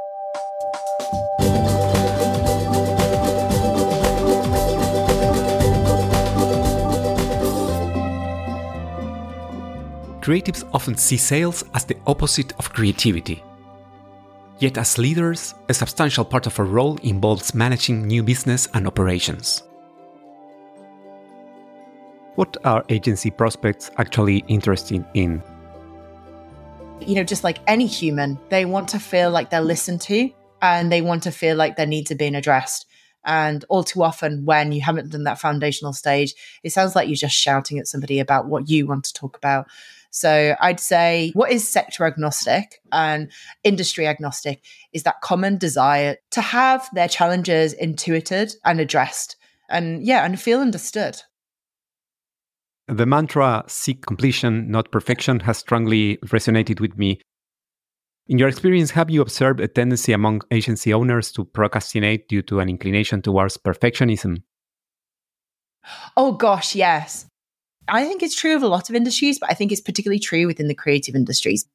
Creatives 10.20 10.68
often 10.74 10.98
see 10.98 11.16
sales 11.16 11.64
as 11.72 11.86
the 11.86 11.96
opposite 12.06 12.52
of 12.58 12.70
creativity. 12.74 13.42
Yet, 14.58 14.78
as 14.78 14.96
leaders, 14.96 15.54
a 15.68 15.74
substantial 15.74 16.24
part 16.24 16.46
of 16.46 16.58
our 16.58 16.64
role 16.64 16.96
involves 17.02 17.54
managing 17.54 18.06
new 18.06 18.22
business 18.22 18.68
and 18.72 18.86
operations. 18.86 19.62
What 22.36 22.56
are 22.64 22.84
agency 22.88 23.30
prospects 23.30 23.90
actually 23.98 24.44
interested 24.48 25.04
in? 25.12 25.42
You 27.00 27.16
know, 27.16 27.24
just 27.24 27.44
like 27.44 27.58
any 27.66 27.86
human, 27.86 28.38
they 28.48 28.64
want 28.64 28.88
to 28.90 28.98
feel 28.98 29.30
like 29.30 29.50
they're 29.50 29.60
listened 29.60 30.00
to 30.02 30.30
and 30.62 30.90
they 30.90 31.02
want 31.02 31.22
to 31.24 31.30
feel 31.30 31.56
like 31.56 31.76
their 31.76 31.86
needs 31.86 32.10
are 32.10 32.16
being 32.16 32.34
addressed. 32.34 32.86
And 33.26 33.64
all 33.68 33.84
too 33.84 34.02
often, 34.02 34.44
when 34.44 34.72
you 34.72 34.80
haven't 34.80 35.10
done 35.10 35.24
that 35.24 35.40
foundational 35.40 35.92
stage, 35.92 36.34
it 36.62 36.72
sounds 36.72 36.94
like 36.94 37.08
you're 37.08 37.16
just 37.16 37.36
shouting 37.36 37.78
at 37.78 37.88
somebody 37.88 38.20
about 38.20 38.46
what 38.46 38.70
you 38.70 38.86
want 38.86 39.04
to 39.04 39.12
talk 39.12 39.36
about. 39.36 39.66
So 40.16 40.56
I'd 40.62 40.80
say 40.80 41.30
what 41.34 41.52
is 41.52 41.68
sector 41.70 42.06
agnostic 42.06 42.80
and 42.90 43.30
industry 43.64 44.06
agnostic 44.06 44.62
is 44.94 45.02
that 45.02 45.20
common 45.20 45.58
desire 45.58 46.16
to 46.30 46.40
have 46.40 46.88
their 46.94 47.06
challenges 47.06 47.74
intuited 47.74 48.54
and 48.64 48.80
addressed 48.80 49.36
and 49.68 50.02
yeah, 50.02 50.24
and 50.24 50.40
feel 50.40 50.60
understood. 50.60 51.20
The 52.88 53.04
mantra 53.04 53.64
seek 53.66 54.06
completion, 54.06 54.70
not 54.70 54.90
perfection 54.90 55.40
has 55.40 55.58
strongly 55.58 56.16
resonated 56.24 56.80
with 56.80 56.96
me. 56.96 57.20
In 58.26 58.38
your 58.38 58.48
experience, 58.48 58.92
have 58.92 59.10
you 59.10 59.20
observed 59.20 59.60
a 59.60 59.68
tendency 59.68 60.14
among 60.14 60.40
agency 60.50 60.94
owners 60.94 61.30
to 61.32 61.44
procrastinate 61.44 62.26
due 62.26 62.40
to 62.42 62.60
an 62.60 62.70
inclination 62.70 63.20
towards 63.20 63.58
perfectionism? 63.58 64.38
Oh, 66.16 66.32
gosh, 66.32 66.74
yes. 66.74 67.26
I 67.88 68.04
think 68.04 68.22
it's 68.22 68.38
true 68.38 68.56
of 68.56 68.62
a 68.62 68.68
lot 68.68 68.88
of 68.88 68.96
industries, 68.96 69.38
but 69.38 69.50
I 69.50 69.54
think 69.54 69.72
it's 69.72 69.80
particularly 69.80 70.18
true 70.18 70.46
within 70.46 70.68
the 70.68 70.74
creative 70.74 71.14
industries 71.14 71.66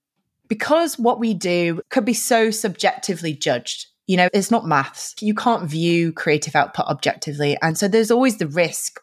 because 0.52 1.00
what 1.00 1.18
we 1.18 1.34
do 1.34 1.82
could 1.90 2.04
be 2.04 2.14
so 2.14 2.52
subjectively 2.52 3.34
judged. 3.34 3.88
You 4.08 4.18
know, 4.18 4.28
it's 4.34 4.52
not 4.52 4.68
maths. 4.68 5.16
You 5.22 5.34
can't 5.34 5.70
view 5.70 6.12
creative 6.12 6.58
output 6.58 6.88
objectively. 6.88 7.58
And 7.62 7.78
so 7.78 7.88
there's 7.88 8.12
always 8.12 8.38
the 8.38 8.48
risk 8.48 9.00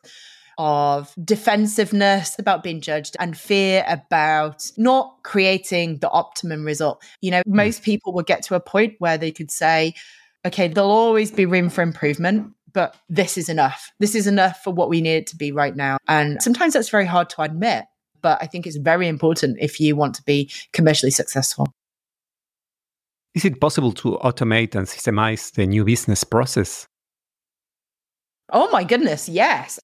of 0.58 1.14
defensiveness 1.24 2.38
about 2.38 2.62
being 2.62 2.82
judged 2.82 3.16
and 3.18 3.34
fear 3.38 3.82
about 3.88 4.70
not 4.76 5.20
creating 5.22 6.00
the 6.00 6.10
optimum 6.10 6.66
result. 6.66 7.02
You 7.22 7.30
know, 7.30 7.42
hmm. 7.46 7.56
most 7.56 7.82
people 7.82 8.12
will 8.12 8.24
get 8.24 8.42
to 8.42 8.54
a 8.54 8.60
point 8.60 8.96
where 8.98 9.16
they 9.16 9.30
could 9.30 9.50
say, 9.50 9.94
okay, 10.44 10.68
there'll 10.68 10.90
always 10.90 11.30
be 11.30 11.46
room 11.46 11.70
for 11.70 11.80
improvement 11.80 12.52
but 12.78 12.94
this 13.08 13.36
is 13.36 13.48
enough. 13.48 13.90
This 13.98 14.14
is 14.14 14.28
enough 14.28 14.62
for 14.62 14.72
what 14.72 14.88
we 14.88 15.00
need 15.00 15.16
it 15.16 15.26
to 15.26 15.36
be 15.36 15.50
right 15.50 15.74
now. 15.74 15.96
And 16.06 16.40
sometimes 16.40 16.74
that's 16.74 16.90
very 16.90 17.06
hard 17.06 17.28
to 17.30 17.42
admit, 17.42 17.86
but 18.22 18.38
I 18.40 18.46
think 18.46 18.68
it's 18.68 18.76
very 18.76 19.08
important 19.08 19.58
if 19.60 19.80
you 19.80 19.96
want 19.96 20.14
to 20.14 20.22
be 20.22 20.48
commercially 20.72 21.10
successful. 21.10 21.66
Is 23.34 23.44
it 23.44 23.60
possible 23.60 23.90
to 23.94 24.16
automate 24.22 24.76
and 24.76 24.86
systemize 24.86 25.52
the 25.54 25.66
new 25.66 25.84
business 25.84 26.22
process? 26.22 26.86
Oh 28.52 28.70
my 28.70 28.84
goodness, 28.84 29.28
yes. 29.28 29.80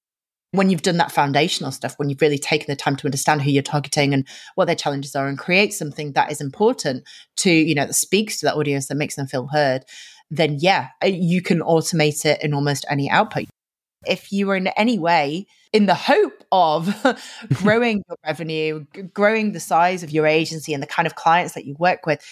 When 0.53 0.71
you've 0.71 0.83
done 0.83 0.99
that 0.99 1.11
foundational 1.11 1.73
stuff, 1.73 1.95
when 1.97 2.11
you've 2.11 2.21
really 2.21 2.39
taken 2.39 2.67
the 2.69 2.77
time 2.77 2.95
to 2.95 3.09
understand 3.09 3.43
who 3.43 3.51
you're 3.51 3.65
targeting 3.65 4.15
and 4.15 4.25
what 4.55 4.67
their 4.67 4.77
challenges 4.77 5.17
are 5.17 5.27
and 5.27 5.37
create 5.37 5.75
something 5.75 6.13
that 6.13 6.31
is 6.31 6.41
important 6.41 7.03
to, 7.39 7.51
you 7.51 7.75
know, 7.75 7.87
that 7.87 7.95
speaks 7.95 8.39
to 8.39 8.47
that 8.47 8.55
audience, 8.55 8.87
that 8.87 8.95
makes 8.95 9.17
them 9.17 9.27
feel 9.27 9.49
heard, 9.49 9.85
then 10.37 10.59
yeah, 10.61 10.88
uh, 11.03 11.07
you 11.07 11.43
can 11.43 11.61
automate 11.61 12.25
it 12.25 12.43
in 12.43 12.55
almost 12.55 12.85
any 12.88 13.11
output. 13.11 13.47
If 14.07 14.33
you 14.33 14.50
are 14.50 14.57
in 14.57 14.67
any 14.69 14.99
way 14.99 15.47
in 15.73 15.87
the 15.87 15.95
hope 15.95 16.45
of 16.53 16.95
growing 17.55 18.03
your 18.09 18.17
revenue, 18.25 18.87
growing 19.12 19.53
the 19.53 19.61
size 19.61 20.03
of 20.03 20.11
your 20.11 20.26
agency 20.26 20.75
and 20.75 20.83
the 20.83 20.87
kind 20.87 21.07
of 21.07 21.14
clients 21.14 21.55
that 21.55 21.64
you 21.64 21.75
work 21.79 22.07
with, 22.07 22.25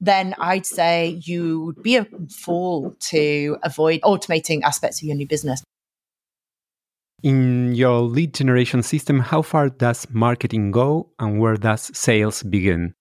then 0.00 0.34
I'd 0.38 0.66
say 0.66 1.20
you 1.22 1.60
would 1.62 1.82
be 1.82 1.96
a 1.96 2.06
fool 2.30 2.94
to 3.10 3.56
avoid 3.62 4.00
automating 4.02 4.62
aspects 4.62 5.00
of 5.00 5.06
your 5.06 5.16
new 5.16 5.26
business. 5.26 5.62
In 7.22 7.74
your 7.74 8.00
lead 8.02 8.34
generation 8.34 8.82
system, 8.82 9.20
how 9.20 9.42
far 9.42 9.70
does 9.70 10.06
marketing 10.10 10.70
go 10.70 11.10
and 11.18 11.40
where 11.40 11.56
does 11.56 11.90
sales 11.96 12.42
begin? 12.42 12.94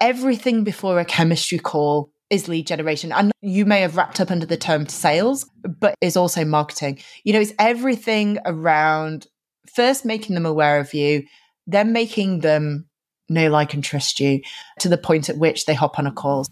Everything 0.00 0.64
before 0.64 0.98
a 0.98 1.04
chemistry 1.04 1.58
call 1.58 2.11
is 2.32 2.48
lead 2.48 2.66
generation. 2.66 3.12
And 3.12 3.30
you 3.42 3.64
may 3.64 3.82
have 3.82 3.96
wrapped 3.96 4.20
up 4.20 4.30
under 4.30 4.46
the 4.46 4.56
term 4.56 4.88
sales, 4.88 5.48
but 5.62 5.94
is 6.00 6.16
also 6.16 6.44
marketing. 6.44 6.98
You 7.22 7.34
know, 7.34 7.40
it's 7.40 7.52
everything 7.58 8.38
around 8.46 9.26
first 9.72 10.04
making 10.04 10.34
them 10.34 10.46
aware 10.46 10.80
of 10.80 10.94
you, 10.94 11.24
then 11.66 11.92
making 11.92 12.40
them 12.40 12.88
know, 13.28 13.50
like, 13.50 13.74
and 13.74 13.84
trust 13.84 14.18
you 14.18 14.40
to 14.80 14.88
the 14.88 14.98
point 14.98 15.28
at 15.28 15.38
which 15.38 15.66
they 15.66 15.74
hop 15.74 15.98
on 15.98 16.06
a 16.06 16.12
call. 16.12 16.46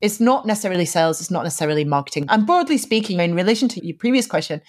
It's 0.00 0.20
not 0.20 0.46
necessarily 0.46 0.84
sales, 0.84 1.20
it's 1.20 1.30
not 1.30 1.42
necessarily 1.42 1.84
marketing. 1.84 2.26
And 2.28 2.46
broadly 2.46 2.78
speaking, 2.78 3.18
in 3.18 3.34
relation 3.34 3.68
to 3.70 3.84
your 3.84 3.96
previous 3.96 4.26
question, 4.26 4.62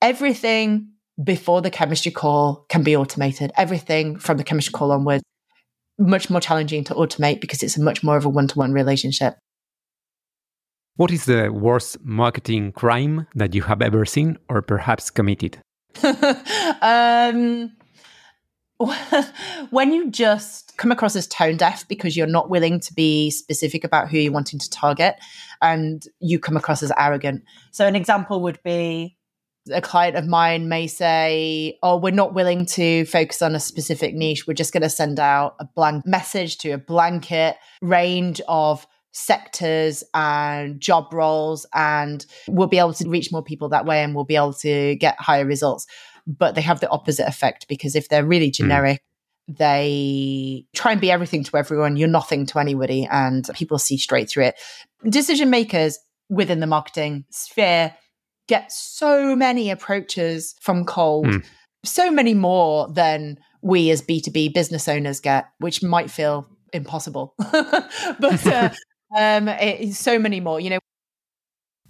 everything 0.00 0.88
before 1.22 1.60
the 1.60 1.70
chemistry 1.70 2.10
call 2.10 2.64
can 2.68 2.82
be 2.82 2.96
automated. 2.96 3.52
Everything 3.56 4.18
from 4.18 4.38
the 4.38 4.44
chemistry 4.44 4.72
call 4.72 4.92
onwards, 4.92 5.22
much 5.98 6.30
more 6.30 6.40
challenging 6.40 6.84
to 6.84 6.94
automate 6.94 7.40
because 7.40 7.62
it's 7.62 7.76
a 7.76 7.82
much 7.82 8.02
more 8.02 8.16
of 8.16 8.24
a 8.24 8.28
one 8.28 8.48
to 8.48 8.58
one 8.58 8.72
relationship. 8.72 9.36
What 10.96 11.10
is 11.10 11.24
the 11.24 11.50
worst 11.52 11.98
marketing 12.04 12.70
crime 12.70 13.26
that 13.34 13.52
you 13.52 13.62
have 13.62 13.82
ever 13.82 14.04
seen 14.04 14.38
or 14.48 14.62
perhaps 14.62 15.10
committed? 15.10 15.58
um, 16.82 17.72
when 19.70 19.92
you 19.92 20.08
just 20.12 20.76
come 20.76 20.92
across 20.92 21.16
as 21.16 21.26
tone 21.26 21.56
deaf 21.56 21.88
because 21.88 22.16
you're 22.16 22.28
not 22.28 22.48
willing 22.48 22.78
to 22.78 22.94
be 22.94 23.32
specific 23.32 23.82
about 23.82 24.08
who 24.08 24.18
you're 24.18 24.32
wanting 24.32 24.60
to 24.60 24.70
target 24.70 25.16
and 25.60 26.06
you 26.20 26.38
come 26.38 26.56
across 26.56 26.80
as 26.80 26.92
arrogant. 26.96 27.42
So, 27.72 27.88
an 27.88 27.96
example 27.96 28.40
would 28.42 28.62
be 28.62 29.16
a 29.72 29.80
client 29.80 30.14
of 30.14 30.28
mine 30.28 30.68
may 30.68 30.86
say, 30.86 31.76
Oh, 31.82 31.96
we're 31.96 32.12
not 32.12 32.34
willing 32.34 32.66
to 32.66 33.04
focus 33.06 33.42
on 33.42 33.56
a 33.56 33.60
specific 33.60 34.14
niche. 34.14 34.46
We're 34.46 34.54
just 34.54 34.72
going 34.72 34.84
to 34.84 34.90
send 34.90 35.18
out 35.18 35.56
a 35.58 35.64
blank 35.64 36.06
message 36.06 36.58
to 36.58 36.70
a 36.70 36.78
blanket 36.78 37.56
range 37.82 38.40
of 38.46 38.86
sectors 39.14 40.02
and 40.12 40.80
job 40.80 41.12
roles 41.14 41.64
and 41.72 42.26
we'll 42.48 42.66
be 42.66 42.78
able 42.78 42.92
to 42.92 43.08
reach 43.08 43.30
more 43.30 43.44
people 43.44 43.68
that 43.68 43.86
way 43.86 44.02
and 44.02 44.14
we'll 44.14 44.24
be 44.24 44.34
able 44.34 44.52
to 44.52 44.96
get 44.96 45.18
higher 45.20 45.46
results 45.46 45.86
but 46.26 46.56
they 46.56 46.60
have 46.60 46.80
the 46.80 46.90
opposite 46.90 47.28
effect 47.28 47.68
because 47.68 47.94
if 47.94 48.08
they're 48.08 48.24
really 48.24 48.48
hmm. 48.48 48.52
generic 48.64 49.00
mm. 49.48 49.56
they 49.56 50.66
try 50.74 50.90
and 50.90 51.00
be 51.00 51.12
everything 51.12 51.44
to 51.44 51.56
everyone 51.56 51.96
you're 51.96 52.08
nothing 52.08 52.44
to 52.44 52.58
anybody 52.58 53.06
and 53.08 53.48
people 53.54 53.78
see 53.78 53.96
straight 53.96 54.28
through 54.28 54.44
it 54.44 54.56
decision 55.08 55.48
makers 55.48 55.96
within 56.28 56.58
the 56.58 56.66
marketing 56.66 57.24
sphere 57.30 57.94
get 58.48 58.72
so 58.72 59.36
many 59.36 59.70
approaches 59.70 60.56
from 60.60 60.84
cold 60.84 61.26
mm. 61.26 61.44
so 61.84 62.10
many 62.10 62.34
more 62.34 62.88
than 62.88 63.38
we 63.62 63.92
as 63.92 64.02
b2b 64.02 64.52
business 64.52 64.88
owners 64.88 65.20
get 65.20 65.46
which 65.60 65.84
might 65.84 66.10
feel 66.10 66.48
impossible 66.72 67.32
but 67.52 68.44
uh, 68.48 68.70
um, 69.14 69.48
it, 69.48 69.94
so 69.94 70.18
many 70.18 70.40
more. 70.40 70.60
You 70.60 70.70
know, 70.70 70.78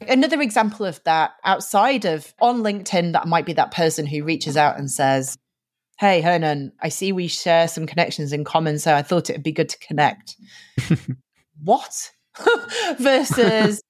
another 0.08 0.40
example 0.40 0.86
of 0.86 1.02
that 1.04 1.32
outside 1.44 2.04
of 2.04 2.32
on 2.40 2.62
LinkedIn, 2.62 3.12
that 3.12 3.26
might 3.26 3.46
be 3.46 3.54
that 3.54 3.72
person 3.72 4.06
who 4.06 4.24
reaches 4.24 4.56
out 4.56 4.78
and 4.78 4.90
says, 4.90 5.36
"Hey, 5.98 6.20
Hernan, 6.20 6.72
I 6.80 6.88
see 6.90 7.12
we 7.12 7.28
share 7.28 7.68
some 7.68 7.86
connections 7.86 8.32
in 8.32 8.44
common, 8.44 8.78
so 8.78 8.94
I 8.94 9.02
thought 9.02 9.30
it 9.30 9.34
would 9.34 9.42
be 9.42 9.52
good 9.52 9.70
to 9.70 9.78
connect." 9.78 10.36
what? 11.62 12.10
Versus, 12.98 13.82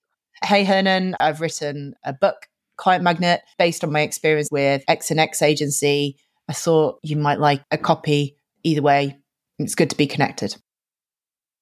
"Hey, 0.44 0.64
Hernan, 0.64 1.16
I've 1.20 1.40
written 1.40 1.94
a 2.04 2.12
book." 2.12 2.46
Client 2.76 3.04
Magnet, 3.04 3.40
based 3.56 3.84
on 3.84 3.92
my 3.92 4.00
experience 4.00 4.48
with 4.50 4.82
X 4.88 5.12
and 5.12 5.20
X 5.20 5.42
agency, 5.42 6.16
I 6.48 6.52
thought 6.52 6.98
you 7.04 7.16
might 7.16 7.38
like 7.38 7.62
a 7.70 7.78
copy. 7.78 8.36
Either 8.64 8.82
way, 8.82 9.16
it's 9.60 9.76
good 9.76 9.90
to 9.90 9.96
be 9.96 10.08
connected 10.08 10.56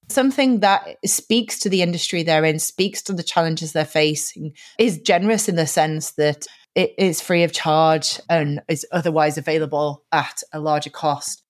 something 0.08 0.60
that 0.60 0.96
speaks 1.04 1.58
to 1.60 1.68
the 1.68 1.82
industry 1.82 2.22
they're 2.22 2.44
in, 2.44 2.58
speaks 2.58 3.02
to 3.02 3.12
the 3.12 3.22
challenges 3.22 3.72
they're 3.72 3.84
facing, 3.84 4.52
is 4.78 4.98
generous 4.98 5.48
in 5.48 5.56
the 5.56 5.66
sense 5.66 6.12
that 6.12 6.46
it 6.74 6.94
is 6.98 7.20
free 7.20 7.42
of 7.42 7.52
charge 7.52 8.20
and 8.28 8.62
is 8.68 8.86
otherwise 8.92 9.36
available 9.36 10.04
at 10.12 10.42
a 10.52 10.60
larger 10.60 10.90
cost. 10.90 11.42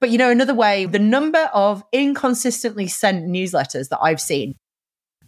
But 0.00 0.10
you 0.10 0.18
know, 0.18 0.30
another 0.30 0.54
way, 0.54 0.84
the 0.84 0.98
number 0.98 1.50
of 1.54 1.82
inconsistently 1.92 2.86
sent 2.86 3.26
newsletters 3.26 3.88
that 3.88 4.00
I've 4.02 4.20
seen. 4.20 4.54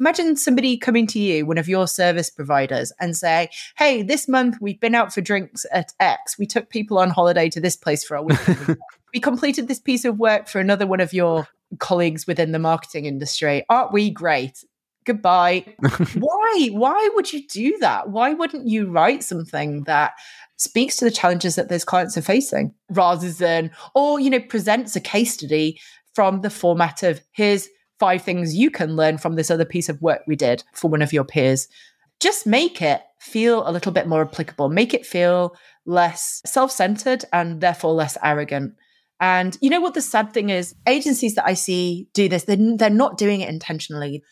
Imagine 0.01 0.37
somebody 0.37 0.77
coming 0.77 1.09
to 1.09 1.19
you, 1.19 1.45
one 1.45 1.59
of 1.59 1.69
your 1.69 1.89
service 1.89 2.31
providers, 2.31 2.93
and 3.01 3.17
say, 3.17 3.49
Hey, 3.77 4.03
this 4.03 4.29
month 4.29 4.57
we've 4.61 4.79
been 4.79 4.95
out 4.95 5.13
for 5.13 5.21
drinks 5.21 5.67
at 5.73 5.93
X. 5.99 6.39
We 6.39 6.47
took 6.47 6.71
people 6.71 6.99
on 6.99 7.11
holiday 7.11 7.49
to 7.49 7.61
this 7.61 7.75
place 7.75 8.05
for 8.05 8.17
a 8.17 8.23
week. 8.23 8.39
we 9.15 9.19
completed 9.19 9.67
this 9.67 9.81
piece 9.81 10.05
of 10.05 10.19
work 10.19 10.47
for 10.47 10.61
another 10.61 10.87
one 10.87 11.01
of 11.01 11.13
your 11.13 11.49
colleagues 11.79 12.27
within 12.27 12.53
the 12.53 12.59
marketing 12.59 13.05
industry. 13.05 13.65
Aren't 13.69 13.93
we 13.93 14.11
great? 14.11 14.65
Goodbye. 15.05 15.65
Why? 16.19 16.69
Why 16.73 17.11
would 17.15 17.33
you 17.33 17.47
do 17.49 17.79
that? 17.81 18.11
Why 18.11 18.35
wouldn't 18.35 18.69
you 18.69 18.91
write 18.91 19.23
something 19.23 19.85
that 19.85 20.13
speaks 20.57 20.97
to 20.97 21.05
the 21.05 21.11
challenges 21.11 21.55
that 21.55 21.69
those 21.69 21.85
clients 21.85 22.17
are 22.19 22.23
facing 22.23 22.75
rather 22.91 23.31
than, 23.31 23.71
or, 23.95 24.21
you 24.21 24.29
know, 24.29 24.41
presents 24.41 24.97
a 24.97 25.01
case 25.01 25.35
study 25.35 25.81
from 26.15 26.41
the 26.41 26.51
format 26.51 27.03
of 27.03 27.21
here's 27.33 27.69
five 27.99 28.23
things 28.23 28.55
you 28.55 28.71
can 28.71 28.97
learn 28.97 29.19
from 29.19 29.35
this 29.35 29.51
other 29.51 29.65
piece 29.65 29.89
of 29.89 30.01
work 30.03 30.23
we 30.27 30.37
did 30.37 30.65
for 30.75 30.91
one 30.91 31.03
of 31.03 31.13
your 31.13 31.25
peers. 31.25 31.69
Just 32.21 32.47
make 32.47 32.83
it 32.83 33.03
feel 33.21 33.69
a 33.69 33.73
little 33.73 33.93
bit 33.93 34.07
more 34.07 34.23
applicable, 34.23 34.69
make 34.69 34.95
it 34.95 35.07
feel 35.07 35.57
less 35.87 36.43
self 36.45 36.71
centered 36.71 37.25
and 37.33 37.61
therefore 37.61 37.93
less 37.93 38.17
arrogant. 38.23 38.75
And 39.21 39.57
you 39.61 39.71
know 39.71 39.81
what 39.81 39.95
the 39.95 40.03
sad 40.03 40.33
thing 40.33 40.51
is? 40.51 40.75
Agencies 40.87 41.35
that 41.35 41.47
I 41.47 41.55
see 41.55 42.09
do 42.15 42.29
this, 42.29 42.45
they're, 42.45 42.77
they're 42.77 42.91
not 42.91 43.19
doing 43.19 43.41
it 43.41 43.49
intentionally. 43.49 44.23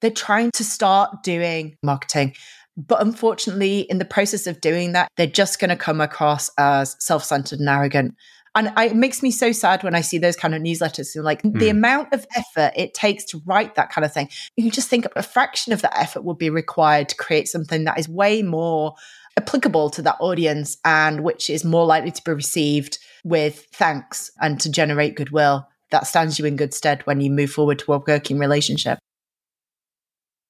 They're 0.00 0.10
trying 0.10 0.50
to 0.52 0.64
start 0.64 1.22
doing 1.22 1.76
marketing 1.82 2.34
But 2.76 3.02
unfortunately, 3.02 3.80
in 3.80 3.98
the 3.98 4.04
process 4.04 4.46
of 4.46 4.60
doing 4.60 4.92
that, 4.92 5.08
they're 5.16 5.26
just 5.26 5.60
going 5.60 5.68
to 5.70 5.76
come 5.76 6.00
across 6.00 6.50
as 6.58 6.96
self 6.98 7.24
centered 7.24 7.60
and 7.60 7.68
arrogant. 7.68 8.14
And 8.54 8.72
I, 8.74 8.86
it 8.86 8.96
makes 8.96 9.22
me 9.22 9.30
so 9.30 9.52
sad 9.52 9.84
when 9.84 9.94
I 9.94 10.00
see 10.00 10.18
those 10.18 10.34
kind 10.34 10.54
of 10.54 10.62
newsletters. 10.62 11.06
So 11.06 11.22
like 11.22 11.42
mm. 11.42 11.56
the 11.56 11.70
hmm. 11.70 11.76
amount 11.76 12.12
of 12.12 12.26
effort 12.36 12.72
it 12.74 12.94
takes 12.94 13.24
to 13.26 13.40
write 13.46 13.76
that 13.76 13.92
kind 13.92 14.04
of 14.04 14.12
thing, 14.12 14.28
you 14.56 14.70
just 14.70 14.88
think 14.88 15.06
a 15.14 15.22
fraction 15.22 15.72
of 15.72 15.82
that 15.82 15.96
effort 15.96 16.24
would 16.24 16.38
be 16.38 16.50
required 16.50 17.08
to 17.10 17.16
create 17.16 17.46
something 17.46 17.84
that 17.84 17.98
is 17.98 18.08
way 18.08 18.42
more 18.42 18.94
applicable 19.36 19.90
to 19.90 20.02
that 20.02 20.16
audience 20.20 20.76
and 20.84 21.22
which 21.22 21.50
is 21.50 21.64
more 21.64 21.86
likely 21.86 22.10
to 22.10 22.22
be 22.22 22.32
received 22.32 22.98
with 23.24 23.66
thanks 23.72 24.30
and 24.40 24.60
to 24.60 24.70
generate 24.70 25.16
goodwill. 25.16 25.66
That 25.90 26.06
stands 26.06 26.38
you 26.38 26.44
in 26.44 26.56
good 26.56 26.74
stead 26.74 27.02
when 27.06 27.20
you 27.20 27.30
move 27.30 27.50
forward 27.50 27.78
to 27.80 27.92
a 27.92 27.98
working 28.06 28.38
relationship. 28.38 28.98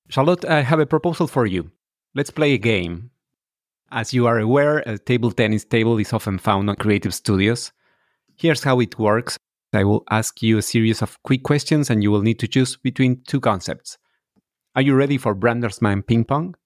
Charlotte, 0.09 0.45
I 0.45 0.63
have 0.63 0.81
a 0.81 0.87
proposal 0.87 1.27
for 1.27 1.47
you. 1.47 1.71
Let's 2.15 2.31
play 2.31 2.53
a 2.53 2.59
game. 2.59 3.11
As 3.93 4.13
you 4.13 4.27
are 4.27 4.39
aware, 4.39 4.79
a 4.79 4.99
table 4.99 5.33
tennis 5.33 5.65
table 5.65 5.99
is 5.99 6.13
often 6.13 6.39
found 6.39 6.69
on 6.69 6.77
creative 6.77 7.15
studios. 7.15 7.73
Here's 8.37 8.65
how 8.65 8.81
it 8.81 8.99
works 8.99 9.37
I 9.73 9.85
will 9.85 10.03
ask 10.11 10.43
you 10.43 10.59
a 10.59 10.63
series 10.63 11.01
of 11.01 11.23
quick 11.23 11.45
questions, 11.45 11.91
and 11.91 12.03
you 12.03 12.11
will 12.11 12.23
need 12.23 12.41
to 12.41 12.49
choose 12.49 12.77
between 12.77 13.23
two 13.27 13.41
concepts. 13.41 13.99
Are 14.75 14.83
you 14.83 14.95
ready 14.95 15.17
for 15.17 15.35
Brandersman 15.35 16.07
ping 16.07 16.25
pong? 16.25 16.57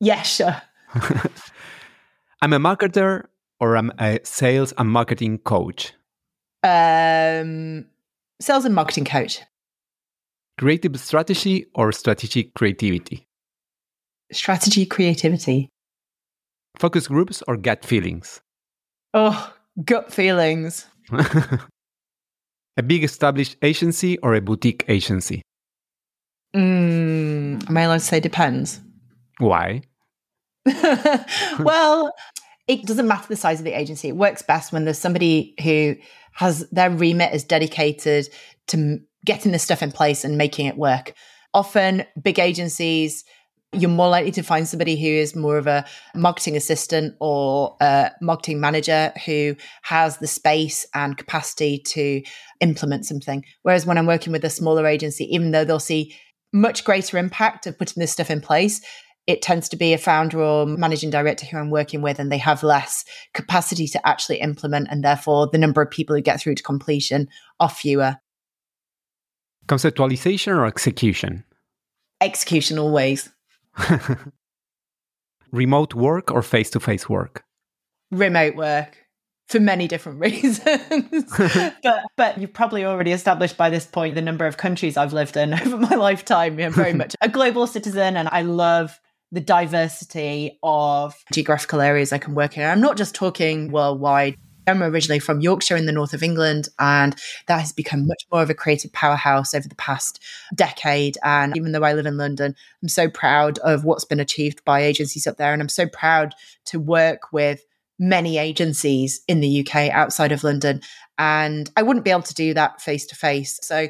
Yes, 0.00 0.26
sure. 0.36 0.62
I'm 2.42 2.52
a 2.52 2.58
marketer 2.58 3.26
or 3.60 3.76
I'm 3.76 3.92
a 3.98 4.20
sales 4.24 4.72
and 4.78 4.90
marketing 4.90 5.38
coach? 5.38 5.92
Um, 6.62 7.86
sales 8.40 8.64
and 8.64 8.74
marketing 8.74 9.04
coach. 9.04 9.40
Creative 10.58 10.98
strategy 10.98 11.66
or 11.74 11.92
strategic 11.92 12.54
creativity? 12.54 13.26
Strategy 14.32 14.86
creativity. 14.86 15.68
Focus 16.78 17.08
groups 17.08 17.42
or 17.46 17.56
gut 17.56 17.84
feelings? 17.84 18.40
Oh, 19.12 19.52
gut 19.84 20.12
feelings. 20.12 20.86
a 22.76 22.82
big 22.82 23.04
established 23.04 23.56
agency 23.62 24.18
or 24.18 24.34
a 24.34 24.40
boutique 24.40 24.84
agency? 24.88 25.42
Mm, 26.54 27.68
am 27.68 27.76
I 27.76 27.82
allowed 27.82 27.94
to 27.98 28.00
say 28.00 28.20
depends? 28.20 28.80
Why? 29.38 29.82
well, 31.60 32.12
it 32.68 32.82
doesn't 32.84 33.06
matter 33.06 33.28
the 33.28 33.36
size 33.36 33.60
of 33.60 33.64
the 33.64 33.78
agency. 33.78 34.08
It 34.08 34.16
works 34.16 34.42
best 34.42 34.72
when 34.72 34.84
there's 34.84 34.98
somebody 34.98 35.54
who 35.62 35.96
has 36.32 36.68
their 36.70 36.90
remit 36.90 37.32
is 37.32 37.44
dedicated 37.44 38.28
to 38.68 39.00
getting 39.24 39.52
this 39.52 39.62
stuff 39.62 39.82
in 39.82 39.92
place 39.92 40.24
and 40.24 40.36
making 40.36 40.66
it 40.66 40.76
work. 40.76 41.14
Often, 41.54 42.04
big 42.20 42.38
agencies, 42.38 43.24
you're 43.72 43.90
more 43.90 44.08
likely 44.08 44.30
to 44.32 44.42
find 44.42 44.66
somebody 44.66 44.96
who 44.96 45.06
is 45.06 45.34
more 45.34 45.58
of 45.58 45.66
a 45.66 45.84
marketing 46.14 46.56
assistant 46.56 47.14
or 47.20 47.76
a 47.80 48.10
marketing 48.20 48.60
manager 48.60 49.12
who 49.24 49.56
has 49.82 50.18
the 50.18 50.26
space 50.26 50.86
and 50.94 51.16
capacity 51.16 51.78
to 51.78 52.22
implement 52.60 53.06
something. 53.06 53.44
Whereas 53.62 53.86
when 53.86 53.98
I'm 53.98 54.06
working 54.06 54.32
with 54.32 54.44
a 54.44 54.50
smaller 54.50 54.86
agency, 54.86 55.24
even 55.34 55.50
though 55.50 55.64
they'll 55.64 55.78
see 55.78 56.14
much 56.52 56.84
greater 56.84 57.18
impact 57.18 57.66
of 57.66 57.78
putting 57.78 58.00
this 58.00 58.12
stuff 58.12 58.30
in 58.30 58.40
place, 58.40 58.80
it 59.26 59.42
tends 59.42 59.68
to 59.70 59.76
be 59.76 59.92
a 59.92 59.98
founder 59.98 60.40
or 60.40 60.66
managing 60.66 61.10
director 61.10 61.46
who 61.46 61.58
I'm 61.58 61.70
working 61.70 62.02
with, 62.02 62.18
and 62.18 62.30
they 62.30 62.38
have 62.38 62.62
less 62.62 63.04
capacity 63.34 63.88
to 63.88 64.06
actually 64.06 64.40
implement, 64.40 64.88
and 64.90 65.02
therefore 65.02 65.48
the 65.48 65.58
number 65.58 65.82
of 65.82 65.90
people 65.90 66.14
who 66.14 66.22
get 66.22 66.40
through 66.40 66.54
to 66.56 66.62
completion 66.62 67.28
are 67.58 67.68
fewer. 67.68 68.16
Conceptualization 69.66 70.56
or 70.56 70.66
execution? 70.66 71.44
Execution 72.20 72.78
always. 72.78 73.30
Remote 75.52 75.94
work 75.94 76.30
or 76.30 76.42
face 76.42 76.70
to 76.70 76.80
face 76.80 77.08
work? 77.08 77.44
Remote 78.10 78.54
work 78.54 79.06
for 79.48 79.60
many 79.60 79.88
different 79.88 80.20
reasons. 80.20 81.32
but 81.82 82.04
but 82.16 82.38
you've 82.38 82.52
probably 82.52 82.84
already 82.84 83.12
established 83.12 83.56
by 83.56 83.70
this 83.70 83.86
point 83.86 84.14
the 84.14 84.22
number 84.22 84.46
of 84.46 84.56
countries 84.56 84.96
I've 84.96 85.12
lived 85.12 85.36
in 85.36 85.52
over 85.54 85.78
my 85.78 85.94
lifetime. 85.96 86.58
I'm 86.60 86.72
very 86.72 86.92
much 86.92 87.16
a 87.20 87.28
global 87.28 87.66
citizen 87.66 88.16
and 88.16 88.28
I 88.30 88.42
love 88.42 89.00
the 89.32 89.40
diversity 89.40 90.58
of 90.62 91.14
geographical 91.32 91.80
areas 91.80 92.12
I 92.12 92.18
can 92.18 92.34
work 92.34 92.56
in. 92.56 92.64
I'm 92.64 92.80
not 92.80 92.96
just 92.96 93.14
talking 93.14 93.70
worldwide. 93.70 94.36
I'm 94.68 94.82
originally 94.82 95.20
from 95.20 95.40
Yorkshire 95.40 95.76
in 95.76 95.86
the 95.86 95.92
north 95.92 96.12
of 96.12 96.22
England, 96.22 96.68
and 96.78 97.14
that 97.46 97.60
has 97.60 97.72
become 97.72 98.06
much 98.06 98.24
more 98.32 98.42
of 98.42 98.50
a 98.50 98.54
creative 98.54 98.92
powerhouse 98.92 99.54
over 99.54 99.68
the 99.68 99.76
past 99.76 100.22
decade. 100.54 101.16
And 101.22 101.56
even 101.56 101.72
though 101.72 101.84
I 101.84 101.92
live 101.92 102.06
in 102.06 102.16
London, 102.16 102.54
I'm 102.82 102.88
so 102.88 103.08
proud 103.08 103.58
of 103.58 103.84
what's 103.84 104.04
been 104.04 104.20
achieved 104.20 104.64
by 104.64 104.82
agencies 104.82 105.26
up 105.26 105.36
there. 105.36 105.52
And 105.52 105.62
I'm 105.62 105.68
so 105.68 105.86
proud 105.86 106.34
to 106.66 106.80
work 106.80 107.32
with 107.32 107.64
many 107.98 108.38
agencies 108.38 109.22
in 109.28 109.40
the 109.40 109.60
UK 109.60 109.90
outside 109.90 110.32
of 110.32 110.44
London. 110.44 110.82
And 111.16 111.70
I 111.76 111.82
wouldn't 111.82 112.04
be 112.04 112.10
able 112.10 112.22
to 112.22 112.34
do 112.34 112.52
that 112.54 112.80
face 112.80 113.06
to 113.06 113.14
face. 113.14 113.58
So 113.62 113.88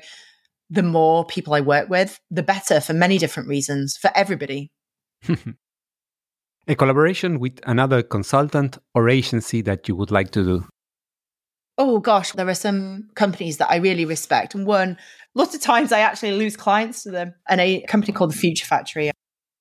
the 0.69 0.83
more 0.83 1.25
people 1.25 1.55
I 1.55 1.61
work 1.61 1.89
with, 1.89 2.21
the 2.31 2.43
better 2.43 2.81
for 2.81 2.93
many 2.93 3.19
different 3.19 3.49
reasons 3.49 3.97
for 3.97 4.11
everybody. 4.15 4.71
A 6.69 6.75
collaboration 6.75 7.39
with 7.39 7.61
another 7.67 8.03
consultant 8.03 8.79
or 8.95 9.09
agency 9.09 9.63
that 9.63 9.89
you 9.89 9.97
would 9.97 10.11
like 10.11 10.31
to 10.33 10.45
do? 10.45 10.65
Oh 11.79 12.01
gosh, 12.01 12.33
there 12.33 12.49
are 12.49 12.55
some 12.55 13.11
companies 13.15 13.59
that 13.59 13.71
I 13.71 13.77
really 13.77 14.05
respect. 14.05 14.55
And 14.55 14.67
one, 14.67 14.97
lots 15.35 15.55
of 15.55 15.61
times 15.61 15.93
I 15.93 16.01
actually 16.01 16.33
lose 16.33 16.57
clients 16.57 17.03
to 17.03 17.11
them. 17.11 17.35
And 17.49 17.61
a 17.61 17.83
company 17.83 18.13
called 18.13 18.33
the 18.33 18.39
Future 18.39 18.67
Factory. 18.67 19.11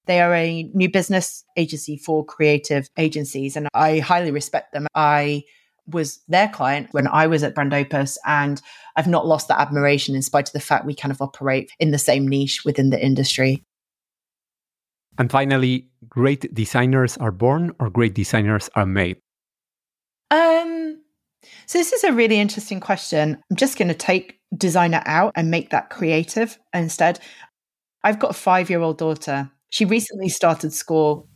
They 0.05 0.21
are 0.21 0.33
a 0.33 0.63
new 0.73 0.89
business 0.89 1.43
agency 1.57 1.97
for 1.97 2.23
creative 2.23 2.87
agencies, 2.97 3.55
and 3.55 3.67
I 3.73 3.99
highly 3.99 4.31
respect 4.31 4.71
them. 4.71 4.87
I 4.93 5.43
was 5.87 6.19
their 6.27 6.47
client 6.47 6.89
when 6.91 7.07
I 7.07 7.27
was 7.27 7.43
at 7.43 7.55
Brand 7.55 7.73
Opus, 7.73 8.17
and 8.25 8.61
I've 8.95 9.07
not 9.07 9.25
lost 9.25 9.47
that 9.47 9.59
admiration 9.59 10.15
in 10.15 10.21
spite 10.21 10.47
of 10.47 10.53
the 10.53 10.59
fact 10.59 10.85
we 10.85 10.95
kind 10.95 11.11
of 11.11 11.21
operate 11.21 11.71
in 11.79 11.91
the 11.91 11.97
same 11.97 12.27
niche 12.27 12.61
within 12.63 12.91
the 12.91 13.03
industry. 13.03 13.63
And 15.17 15.31
finally, 15.31 15.87
great 16.09 16.53
designers 16.53 17.17
are 17.17 17.31
born 17.31 17.73
or 17.79 17.89
great 17.89 18.13
designers 18.13 18.69
are 18.75 18.85
made? 18.85 19.17
Um, 20.31 21.01
so 21.65 21.77
this 21.77 21.93
is 21.93 22.03
a 22.03 22.13
really 22.13 22.39
interesting 22.39 22.79
question. 22.79 23.37
I'm 23.49 23.55
just 23.55 23.77
going 23.77 23.87
to 23.87 23.93
take 23.93 24.39
designer 24.57 25.01
out 25.05 25.33
and 25.35 25.51
make 25.51 25.69
that 25.69 25.89
creative 25.89 26.57
instead. 26.73 27.19
I've 28.03 28.19
got 28.19 28.31
a 28.31 28.33
five 28.33 28.69
year 28.69 28.81
old 28.81 28.97
daughter. 28.97 29.49
She 29.69 29.85
recently 29.85 30.29
started 30.29 30.73
school. 30.73 31.27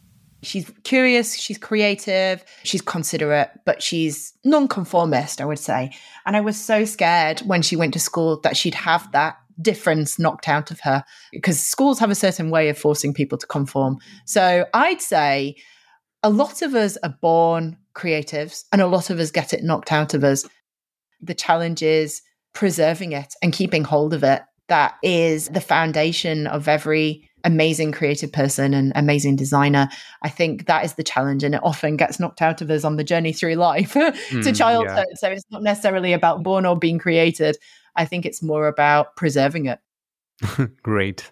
She's 0.41 0.71
curious, 0.85 1.35
she's 1.37 1.57
creative, 1.57 2.45
she's 2.63 2.81
considerate, 2.81 3.49
but 3.65 3.83
she's 3.83 4.31
nonconformist, 4.45 5.41
I 5.41 5.45
would 5.45 5.59
say. 5.59 5.91
And 6.25 6.37
I 6.37 6.39
was 6.39 6.57
so 6.57 6.85
scared 6.85 7.41
when 7.41 7.61
she 7.61 7.75
went 7.75 7.93
to 7.95 7.99
school 7.99 8.39
that 8.41 8.55
she'd 8.55 8.75
have 8.75 9.11
that 9.11 9.37
difference 9.61 10.19
knocked 10.19 10.47
out 10.47 10.71
of 10.71 10.79
her 10.81 11.03
because 11.31 11.59
schools 11.59 11.99
have 11.99 12.11
a 12.11 12.15
certain 12.15 12.49
way 12.49 12.69
of 12.69 12.77
forcing 12.77 13.13
people 13.13 13.37
to 13.37 13.47
conform. 13.47 13.97
So 14.25 14.65
I'd 14.73 15.01
say 15.01 15.55
a 16.23 16.29
lot 16.29 16.61
of 16.61 16.75
us 16.75 16.97
are 17.03 17.15
born 17.21 17.77
creatives 17.95 18.63
and 18.71 18.81
a 18.81 18.87
lot 18.87 19.09
of 19.09 19.19
us 19.19 19.31
get 19.31 19.53
it 19.53 19.63
knocked 19.63 19.91
out 19.91 20.13
of 20.13 20.23
us. 20.23 20.45
The 21.21 21.33
challenge 21.33 21.81
is 21.81 22.21
preserving 22.53 23.11
it 23.11 23.33
and 23.41 23.53
keeping 23.53 23.83
hold 23.83 24.13
of 24.13 24.23
it. 24.23 24.41
That 24.67 24.95
is 25.03 25.47
the 25.49 25.61
foundation 25.61 26.47
of 26.47 26.67
every 26.67 27.29
amazing 27.43 27.91
creative 27.91 28.31
person 28.31 28.73
and 28.73 28.91
amazing 28.95 29.35
designer. 29.35 29.89
I 30.21 30.29
think 30.29 30.67
that 30.67 30.85
is 30.85 30.93
the 30.93 31.03
challenge, 31.03 31.43
and 31.43 31.55
it 31.55 31.61
often 31.63 31.97
gets 31.97 32.19
knocked 32.19 32.41
out 32.41 32.61
of 32.61 32.69
us 32.69 32.83
on 32.83 32.95
the 32.97 33.03
journey 33.03 33.33
through 33.33 33.55
life 33.55 33.93
to 33.93 34.11
mm, 34.29 34.57
childhood. 34.57 35.05
Yeah. 35.09 35.15
So 35.15 35.29
it's 35.29 35.45
not 35.49 35.63
necessarily 35.63 36.13
about 36.13 36.43
born 36.43 36.65
or 36.65 36.77
being 36.77 36.99
created. 36.99 37.57
I 37.95 38.05
think 38.05 38.25
it's 38.25 38.43
more 38.43 38.67
about 38.67 39.15
preserving 39.15 39.65
it. 39.65 39.79
Great. 40.83 41.31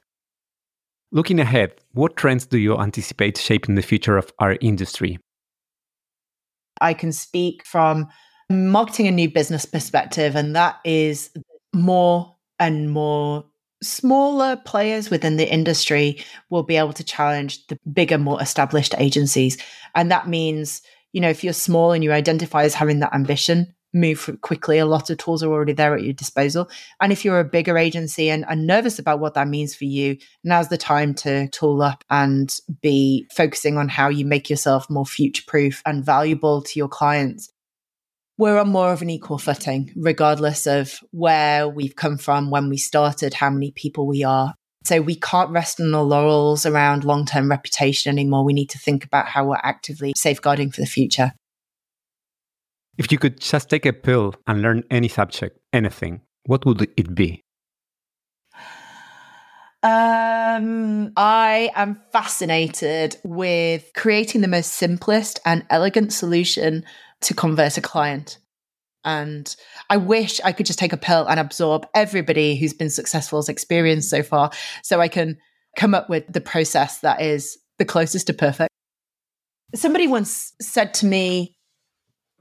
Looking 1.12 1.39
ahead, 1.39 1.74
what 1.93 2.17
trends 2.17 2.46
do 2.46 2.58
you 2.58 2.78
anticipate 2.78 3.38
shaping 3.38 3.76
the 3.76 3.82
future 3.82 4.17
of 4.17 4.32
our 4.39 4.58
industry? 4.60 5.17
I 6.82 6.93
can 6.93 7.12
speak 7.12 7.65
from 7.65 8.08
marketing 8.50 9.08
and 9.08 9.15
new 9.15 9.30
business 9.30 9.65
perspective, 9.65 10.36
and 10.36 10.56
that 10.56 10.78
is 10.84 11.32
more 11.74 12.36
and 12.60 12.91
more 12.91 13.46
smaller 13.82 14.56
players 14.65 15.10
within 15.10 15.38
the 15.38 15.52
industry 15.52 16.24
will 16.50 16.63
be 16.63 16.78
able 16.78 16.93
to 16.93 17.04
challenge 17.04 17.65
the 17.67 17.78
bigger, 17.91 18.17
more 18.17 18.41
established 18.41 18.96
agencies. 18.98 19.58
And 19.96 20.12
that 20.12 20.28
means, 20.28 20.82
you 21.13 21.22
know, 21.22 21.30
if 21.30 21.43
you're 21.43 21.54
small 21.54 21.91
and 21.91 22.04
you 22.04 22.12
identify 22.12 22.63
as 22.63 22.74
having 22.74 23.00
that 23.00 23.13
ambition, 23.13 23.74
move 23.93 24.30
quickly. 24.41 24.78
A 24.78 24.86
lot 24.86 25.10
of 25.10 25.17
tools 25.17 25.43
are 25.43 25.52
already 25.52 25.73
there 25.73 25.95
at 25.95 26.04
your 26.04 26.13
disposal. 26.13 26.69
And 27.02 27.12
if 27.12 27.23
you're 27.23 27.39
a 27.39 27.45
bigger 27.45 27.78
agency 27.78 28.30
and 28.30 28.45
are 28.45 28.56
nervous 28.56 29.00
about 29.00 29.19
what 29.19 29.34
that 29.36 29.47
means 29.47 29.76
for 29.76 29.86
you, 29.86 30.17
now's 30.43 30.69
the 30.69 30.78
time 30.78 31.13
to 31.15 31.47
tool 31.50 31.82
up 31.82 32.04
and 32.10 32.56
be 32.82 33.28
focusing 33.36 33.78
on 33.78 33.89
how 33.89 34.10
you 34.10 34.26
make 34.26 34.50
yourself 34.50 34.89
more 34.89 35.06
future 35.06 35.43
proof 35.47 35.82
and 35.86 36.06
valuable 36.06 36.62
to 36.62 36.80
your 36.80 36.89
clients. 36.89 37.50
We're 38.38 38.60
on 38.60 38.69
more 38.69 38.91
of 38.91 39.02
an 39.02 39.10
equal 39.10 39.39
footing, 39.39 39.91
regardless 39.95 40.67
of 40.67 41.00
where 41.10 41.67
we've 41.67 41.95
come 41.95 42.17
from, 42.17 42.52
when 42.52 42.69
we 42.69 42.78
started, 42.78 43.34
how 43.34 43.50
many 43.50 43.71
people 43.71 44.06
we 44.06 44.23
are. 44.23 44.54
So 44.86 45.02
we 45.02 45.15
can't 45.15 45.50
rest 45.50 45.82
on 45.82 45.93
our 45.93 46.04
laurels 46.04 46.65
around 46.65 47.04
long 47.04 47.26
term 47.26 47.50
reputation 47.50 48.12
anymore. 48.12 48.45
We 48.45 48.54
need 48.54 48.69
to 48.69 48.78
think 48.80 49.04
about 49.04 49.28
how 49.28 49.47
we're 49.47 49.60
actively 49.63 50.13
safeguarding 50.15 50.71
for 50.71 50.82
the 50.82 50.88
future. 50.88 51.34
If 52.97 53.12
you 53.12 53.19
could 53.19 53.39
just 53.39 53.69
take 53.69 53.86
a 53.86 53.93
pill 53.93 54.33
and 54.47 54.62
learn 54.62 54.83
any 54.89 55.07
subject, 55.07 55.60
anything, 55.71 56.21
what 56.45 56.65
would 56.65 56.81
it 56.97 57.13
be? 57.13 57.43
Um, 59.83 61.13
I 61.15 61.69
am 61.75 62.01
fascinated 62.12 63.17
with 63.23 63.91
creating 63.95 64.41
the 64.41 64.47
most 64.47 64.73
simplest 64.73 65.39
and 65.45 65.63
elegant 65.69 66.12
solution 66.12 66.83
to 67.21 67.33
convert 67.36 67.77
a 67.77 67.81
client. 67.81 68.39
And 69.05 69.55
I 69.89 69.97
wish 69.97 70.41
I 70.43 70.51
could 70.51 70.65
just 70.65 70.79
take 70.79 70.93
a 70.93 70.97
pill 70.97 71.27
and 71.27 71.39
absorb 71.39 71.86
everybody 71.93 72.55
who's 72.57 72.73
been 72.73 72.89
successful's 72.89 73.47
experience 73.47 74.10
so 74.10 74.23
far 74.23 74.51
so 74.83 74.99
I 74.99 75.07
can 75.07 75.38
come 75.77 75.93
up 75.93 76.10
with 76.10 76.25
the 76.27 76.41
process 76.41 76.99
that 77.01 77.21
is 77.21 77.57
the 77.77 77.86
closest 77.86 78.27
to 78.27 78.33
perfect. 78.33 78.69
Somebody 79.75 80.07
once 80.07 80.53
said 80.60 80.93
to 80.95 81.05
me, 81.05 81.57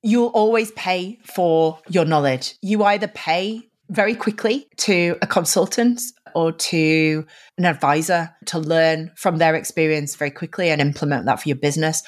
You'll 0.07 0.29
always 0.29 0.71
pay 0.71 1.19
for 1.25 1.81
your 1.89 2.05
knowledge. 2.05 2.55
You 2.63 2.85
either 2.85 3.09
pay 3.09 3.69
very 3.91 4.15
quickly 4.15 4.69
to 4.77 5.17
a 5.21 5.27
consultant 5.27 6.01
or 6.33 6.53
to 6.53 7.27
an 7.59 7.65
advisor 7.65 8.33
to 8.45 8.61
learn 8.61 9.11
from 9.17 9.39
their 9.39 9.57
experience 9.57 10.15
very 10.15 10.31
quickly 10.31 10.71
and 10.71 10.81
implement 10.81 11.27
that 11.27 11.43
for 11.43 11.49
your 11.49 11.57
business, 11.57 12.05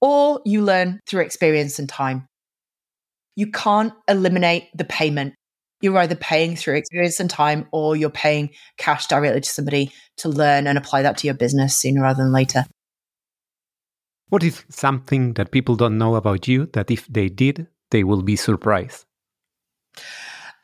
or 0.00 0.40
you 0.46 0.62
learn 0.62 1.00
through 1.06 1.20
experience 1.20 1.78
and 1.78 1.86
time. 1.86 2.26
You 3.36 3.50
can't 3.50 3.92
eliminate 4.08 4.70
the 4.74 4.84
payment. 4.84 5.34
You're 5.82 5.98
either 5.98 6.16
paying 6.16 6.56
through 6.56 6.76
experience 6.76 7.20
and 7.20 7.28
time, 7.28 7.68
or 7.72 7.94
you're 7.94 8.08
paying 8.08 8.52
cash 8.78 9.06
directly 9.06 9.42
to 9.42 9.50
somebody 9.50 9.92
to 10.16 10.30
learn 10.30 10.66
and 10.66 10.78
apply 10.78 11.02
that 11.02 11.18
to 11.18 11.26
your 11.26 11.34
business 11.34 11.76
sooner 11.76 12.00
rather 12.00 12.22
than 12.22 12.32
later. 12.32 12.64
What 14.34 14.42
is 14.42 14.64
something 14.68 15.34
that 15.34 15.52
people 15.52 15.76
don't 15.76 15.96
know 15.96 16.16
about 16.16 16.48
you 16.48 16.66
that 16.72 16.90
if 16.90 17.06
they 17.06 17.28
did, 17.28 17.68
they 17.92 18.02
will 18.02 18.22
be 18.22 18.34
surprised? 18.34 19.04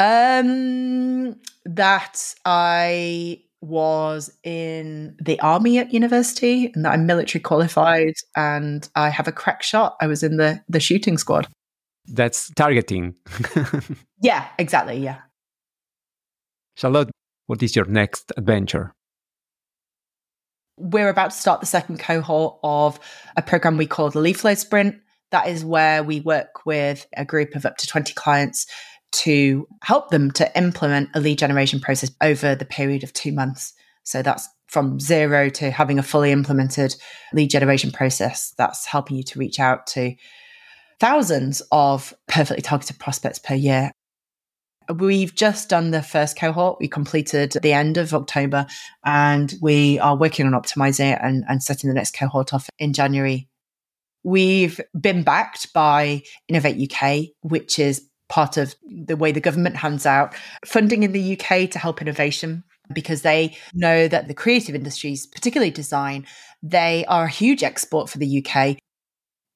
Um, 0.00 1.36
that 1.64 2.34
I 2.44 3.40
was 3.60 4.36
in 4.42 5.16
the 5.22 5.38
army 5.38 5.78
at 5.78 5.94
university 5.94 6.72
and 6.74 6.84
that 6.84 6.94
I'm 6.94 7.06
military 7.06 7.40
qualified 7.40 8.14
and 8.34 8.88
I 8.96 9.08
have 9.08 9.28
a 9.28 9.32
crack 9.32 9.62
shot. 9.62 9.94
I 10.00 10.08
was 10.08 10.24
in 10.24 10.36
the 10.36 10.60
the 10.68 10.80
shooting 10.80 11.16
squad. 11.16 11.46
That's 12.08 12.50
targeting. 12.56 13.14
yeah, 14.20 14.48
exactly. 14.58 14.96
Yeah. 14.96 15.18
Charlotte, 16.74 17.12
what 17.46 17.62
is 17.62 17.76
your 17.76 17.84
next 17.84 18.32
adventure? 18.36 18.96
We're 20.80 21.10
about 21.10 21.30
to 21.30 21.36
start 21.36 21.60
the 21.60 21.66
second 21.66 22.00
cohort 22.00 22.58
of 22.62 22.98
a 23.36 23.42
program 23.42 23.76
we 23.76 23.86
call 23.86 24.10
the 24.10 24.20
Lead 24.20 24.38
Flow 24.38 24.54
Sprint. 24.54 24.96
That 25.30 25.46
is 25.46 25.64
where 25.64 26.02
we 26.02 26.20
work 26.20 26.64
with 26.64 27.06
a 27.16 27.24
group 27.24 27.54
of 27.54 27.66
up 27.66 27.76
to 27.76 27.86
20 27.86 28.14
clients 28.14 28.66
to 29.12 29.68
help 29.82 30.10
them 30.10 30.30
to 30.32 30.58
implement 30.58 31.10
a 31.14 31.20
lead 31.20 31.38
generation 31.38 31.80
process 31.80 32.10
over 32.22 32.54
the 32.54 32.64
period 32.64 33.04
of 33.04 33.12
two 33.12 33.32
months. 33.32 33.74
So 34.04 34.22
that's 34.22 34.48
from 34.68 34.98
zero 35.00 35.50
to 35.50 35.70
having 35.70 35.98
a 35.98 36.02
fully 36.02 36.30
implemented 36.30 36.94
lead 37.32 37.50
generation 37.50 37.90
process 37.90 38.54
that's 38.56 38.86
helping 38.86 39.16
you 39.16 39.22
to 39.24 39.38
reach 39.38 39.60
out 39.60 39.86
to 39.88 40.14
thousands 41.00 41.60
of 41.72 42.14
perfectly 42.28 42.62
targeted 42.62 42.98
prospects 42.98 43.38
per 43.38 43.54
year. 43.54 43.90
We've 44.94 45.34
just 45.34 45.68
done 45.68 45.90
the 45.90 46.02
first 46.02 46.36
cohort. 46.36 46.78
We 46.80 46.88
completed 46.88 47.52
the 47.62 47.72
end 47.72 47.96
of 47.96 48.14
October 48.14 48.66
and 49.04 49.54
we 49.60 49.98
are 49.98 50.16
working 50.16 50.46
on 50.46 50.52
optimizing 50.52 51.12
it 51.12 51.18
and, 51.22 51.44
and 51.48 51.62
setting 51.62 51.88
the 51.88 51.94
next 51.94 52.12
cohort 52.12 52.52
off 52.52 52.68
in 52.78 52.92
January. 52.92 53.48
We've 54.22 54.80
been 54.98 55.22
backed 55.22 55.72
by 55.72 56.22
Innovate 56.48 56.90
UK, 56.90 57.28
which 57.42 57.78
is 57.78 58.06
part 58.28 58.56
of 58.56 58.74
the 58.86 59.16
way 59.16 59.32
the 59.32 59.40
government 59.40 59.76
hands 59.76 60.06
out 60.06 60.34
funding 60.64 61.02
in 61.02 61.12
the 61.12 61.38
UK 61.38 61.70
to 61.70 61.78
help 61.78 62.00
innovation 62.00 62.62
because 62.92 63.22
they 63.22 63.56
know 63.74 64.08
that 64.08 64.28
the 64.28 64.34
creative 64.34 64.74
industries, 64.74 65.26
particularly 65.26 65.70
design, 65.70 66.26
they 66.62 67.04
are 67.06 67.24
a 67.24 67.30
huge 67.30 67.62
export 67.62 68.08
for 68.08 68.18
the 68.18 68.44
UK. 68.44 68.76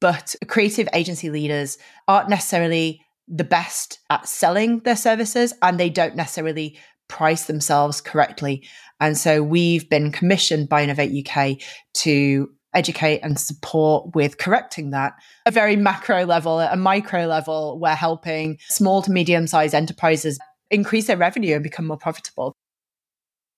But 0.01 0.35
creative 0.49 0.89
agency 0.93 1.31
leaders 1.31 1.79
aren't 2.07 2.29
necessarily 2.29 3.01
the 3.29 3.45
best 3.45 4.01
at 4.11 4.29
selling 4.29 4.81
their 4.81 4.97
services 4.97 5.55
and 5.63 5.79
they 5.79 5.91
don't 5.91 6.17
necessarily 6.17 6.79
price 7.09 7.45
themselves 7.45 8.01
correctly. 8.01 8.67
And 9.01 9.17
so 9.17 9.43
we've 9.43 9.89
been 9.89 10.13
commissioned 10.13 10.69
by 10.69 10.83
Innovate 10.83 11.27
UK 11.27 11.59
to 11.95 12.51
educate 12.75 13.21
and 13.21 13.39
support 13.39 14.15
with 14.15 14.39
correcting 14.39 14.91
that. 14.91 15.15
A 15.47 15.51
very 15.51 15.77
macro 15.77 16.25
level, 16.25 16.61
a 16.61 16.77
micro 16.77 17.27
level, 17.27 17.79
we're 17.79 17.95
helping 17.95 18.59
small 18.69 19.03
to 19.03 19.11
medium 19.11 19.47
sized 19.47 19.75
enterprises 19.75 20.39
increase 20.71 21.07
their 21.07 21.17
revenue 21.17 21.55
and 21.55 21.63
become 21.63 21.87
more 21.87 21.97
profitable. 21.97 22.55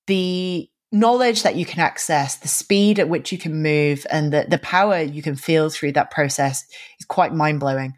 The 0.06 0.68
knowledge 0.92 1.42
that 1.42 1.56
you 1.56 1.64
can 1.64 1.80
access, 1.80 2.36
the 2.36 2.48
speed 2.48 2.98
at 2.98 3.08
which 3.08 3.32
you 3.32 3.38
can 3.38 3.62
move, 3.62 4.06
and 4.10 4.32
the, 4.32 4.46
the 4.48 4.58
power 4.58 5.00
you 5.00 5.22
can 5.22 5.34
feel 5.34 5.70
through 5.70 5.92
that 5.92 6.10
process 6.10 6.64
is 7.00 7.06
quite 7.06 7.34
mind 7.34 7.60
blowing. 7.60 7.94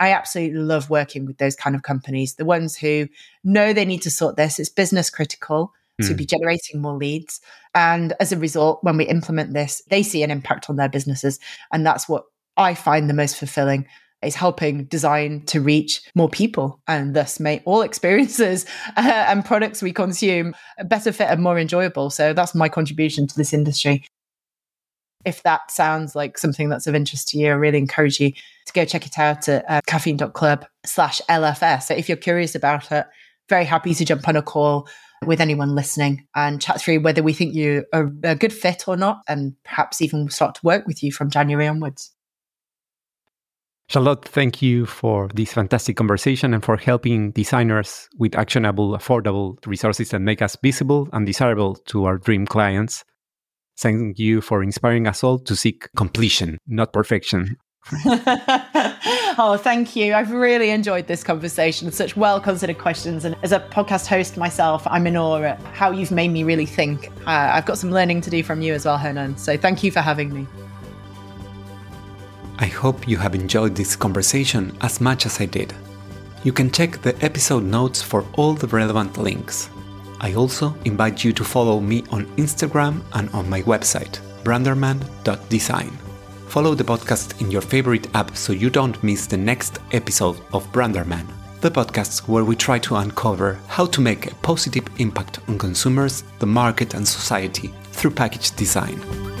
I 0.00 0.12
absolutely 0.12 0.60
love 0.60 0.90
working 0.90 1.26
with 1.26 1.38
those 1.38 1.56
kind 1.56 1.76
of 1.76 1.82
companies, 1.82 2.34
the 2.34 2.44
ones 2.44 2.76
who 2.76 3.08
know 3.42 3.72
they 3.72 3.84
need 3.84 4.02
to 4.02 4.10
sort 4.10 4.36
this. 4.36 4.58
It's 4.58 4.68
business 4.68 5.10
critical 5.10 5.72
to 6.00 6.08
hmm. 6.08 6.16
be 6.16 6.26
generating 6.26 6.80
more 6.80 6.96
leads. 6.96 7.40
And 7.74 8.14
as 8.20 8.32
a 8.32 8.38
result, 8.38 8.82
when 8.82 8.96
we 8.96 9.04
implement 9.04 9.52
this, 9.52 9.82
they 9.90 10.02
see 10.02 10.22
an 10.22 10.30
impact 10.30 10.68
on 10.68 10.76
their 10.76 10.88
businesses. 10.88 11.38
And 11.72 11.86
that's 11.86 12.08
what 12.08 12.24
I 12.56 12.74
find 12.74 13.08
the 13.08 13.14
most 13.14 13.36
fulfilling 13.36 13.86
is 14.22 14.34
helping 14.34 14.84
design 14.84 15.42
to 15.46 15.60
reach 15.60 16.00
more 16.14 16.28
people 16.28 16.80
and 16.88 17.14
thus 17.14 17.38
make 17.38 17.62
all 17.64 17.82
experiences 17.82 18.64
uh, 18.96 19.26
and 19.28 19.44
products 19.44 19.82
we 19.82 19.92
consume 19.92 20.54
better 20.86 21.12
fit 21.12 21.28
and 21.28 21.42
more 21.42 21.58
enjoyable. 21.58 22.10
So 22.10 22.32
that's 22.32 22.54
my 22.54 22.68
contribution 22.68 23.26
to 23.26 23.36
this 23.36 23.52
industry. 23.52 24.04
If 25.24 25.42
that 25.42 25.70
sounds 25.70 26.14
like 26.14 26.38
something 26.38 26.68
that's 26.68 26.86
of 26.86 26.94
interest 26.94 27.28
to 27.28 27.38
you, 27.38 27.48
I 27.48 27.52
really 27.52 27.78
encourage 27.78 28.20
you 28.20 28.32
to 28.32 28.72
go 28.72 28.84
check 28.84 29.06
it 29.06 29.18
out 29.18 29.48
at 29.48 29.64
uh, 29.68 29.80
kaffeen.club 29.86 30.66
slash 30.84 31.20
LFS. 31.28 31.84
So 31.84 31.94
if 31.94 32.08
you're 32.08 32.16
curious 32.16 32.54
about 32.54 32.90
it, 32.92 33.06
very 33.48 33.64
happy 33.64 33.94
to 33.94 34.04
jump 34.04 34.26
on 34.28 34.36
a 34.36 34.42
call 34.42 34.88
with 35.26 35.40
anyone 35.40 35.74
listening 35.74 36.26
and 36.34 36.60
chat 36.60 36.80
through 36.80 37.00
whether 37.00 37.22
we 37.22 37.32
think 37.32 37.54
you 37.54 37.84
are 37.92 38.12
a 38.22 38.34
good 38.34 38.52
fit 38.52 38.88
or 38.88 38.96
not, 38.96 39.22
and 39.28 39.54
perhaps 39.64 40.02
even 40.02 40.28
start 40.28 40.56
to 40.56 40.60
work 40.64 40.86
with 40.86 41.02
you 41.02 41.12
from 41.12 41.30
January 41.30 41.66
onwards. 41.66 42.12
Charlotte, 43.88 44.24
thank 44.24 44.62
you 44.62 44.86
for 44.86 45.28
this 45.34 45.52
fantastic 45.52 45.96
conversation 45.96 46.54
and 46.54 46.64
for 46.64 46.76
helping 46.76 47.32
designers 47.32 48.08
with 48.18 48.34
actionable, 48.34 48.96
affordable 48.96 49.58
resources 49.66 50.08
that 50.10 50.20
make 50.20 50.40
us 50.40 50.56
visible 50.62 51.08
and 51.12 51.26
desirable 51.26 51.74
to 51.74 52.06
our 52.06 52.16
dream 52.16 52.46
clients. 52.46 53.04
Thank 53.78 54.18
you 54.18 54.40
for 54.40 54.62
inspiring 54.62 55.06
us 55.06 55.24
all 55.24 55.38
to 55.40 55.56
seek 55.56 55.88
completion, 55.96 56.58
not 56.66 56.92
perfection. 56.92 57.56
oh, 59.36 59.58
thank 59.60 59.94
you. 59.94 60.14
I've 60.14 60.30
really 60.30 60.70
enjoyed 60.70 61.06
this 61.06 61.22
conversation. 61.22 61.92
Such 61.92 62.16
well 62.16 62.40
considered 62.40 62.78
questions. 62.78 63.24
And 63.24 63.36
as 63.42 63.52
a 63.52 63.60
podcast 63.60 64.06
host 64.06 64.36
myself, 64.36 64.86
I'm 64.86 65.06
in 65.06 65.16
awe 65.16 65.42
at 65.42 65.60
how 65.74 65.90
you've 65.90 66.10
made 66.10 66.28
me 66.28 66.44
really 66.44 66.66
think. 66.66 67.08
Uh, 67.26 67.50
I've 67.52 67.66
got 67.66 67.76
some 67.76 67.90
learning 67.90 68.22
to 68.22 68.30
do 68.30 68.42
from 68.42 68.62
you 68.62 68.72
as 68.72 68.86
well, 68.86 68.96
Hernan. 68.96 69.36
So 69.36 69.56
thank 69.56 69.82
you 69.82 69.90
for 69.90 70.00
having 70.00 70.32
me. 70.32 70.46
I 72.58 72.66
hope 72.66 73.06
you 73.06 73.18
have 73.18 73.34
enjoyed 73.34 73.74
this 73.74 73.96
conversation 73.96 74.76
as 74.80 75.00
much 75.00 75.26
as 75.26 75.40
I 75.40 75.46
did. 75.46 75.74
You 76.44 76.52
can 76.52 76.70
check 76.70 77.02
the 77.02 77.16
episode 77.22 77.64
notes 77.64 78.00
for 78.00 78.24
all 78.34 78.54
the 78.54 78.68
relevant 78.68 79.18
links. 79.18 79.68
I 80.24 80.32
also 80.32 80.74
invite 80.86 81.22
you 81.22 81.34
to 81.34 81.44
follow 81.44 81.80
me 81.80 82.02
on 82.10 82.24
Instagram 82.38 83.02
and 83.12 83.28
on 83.34 83.46
my 83.50 83.60
website, 83.64 84.20
branderman.design. 84.42 85.90
Follow 86.48 86.74
the 86.74 86.82
podcast 86.82 87.42
in 87.42 87.50
your 87.50 87.60
favorite 87.60 88.08
app 88.14 88.34
so 88.34 88.54
you 88.54 88.70
don't 88.70 89.02
miss 89.04 89.26
the 89.26 89.36
next 89.36 89.80
episode 89.92 90.40
of 90.54 90.66
Branderman, 90.72 91.26
the 91.60 91.70
podcast 91.70 92.26
where 92.26 92.44
we 92.44 92.56
try 92.56 92.78
to 92.78 92.96
uncover 92.96 93.58
how 93.68 93.84
to 93.84 94.00
make 94.00 94.32
a 94.32 94.34
positive 94.36 94.86
impact 94.96 95.40
on 95.46 95.58
consumers, 95.58 96.24
the 96.38 96.46
market, 96.46 96.94
and 96.94 97.06
society 97.06 97.74
through 97.92 98.12
package 98.12 98.52
design. 98.52 99.33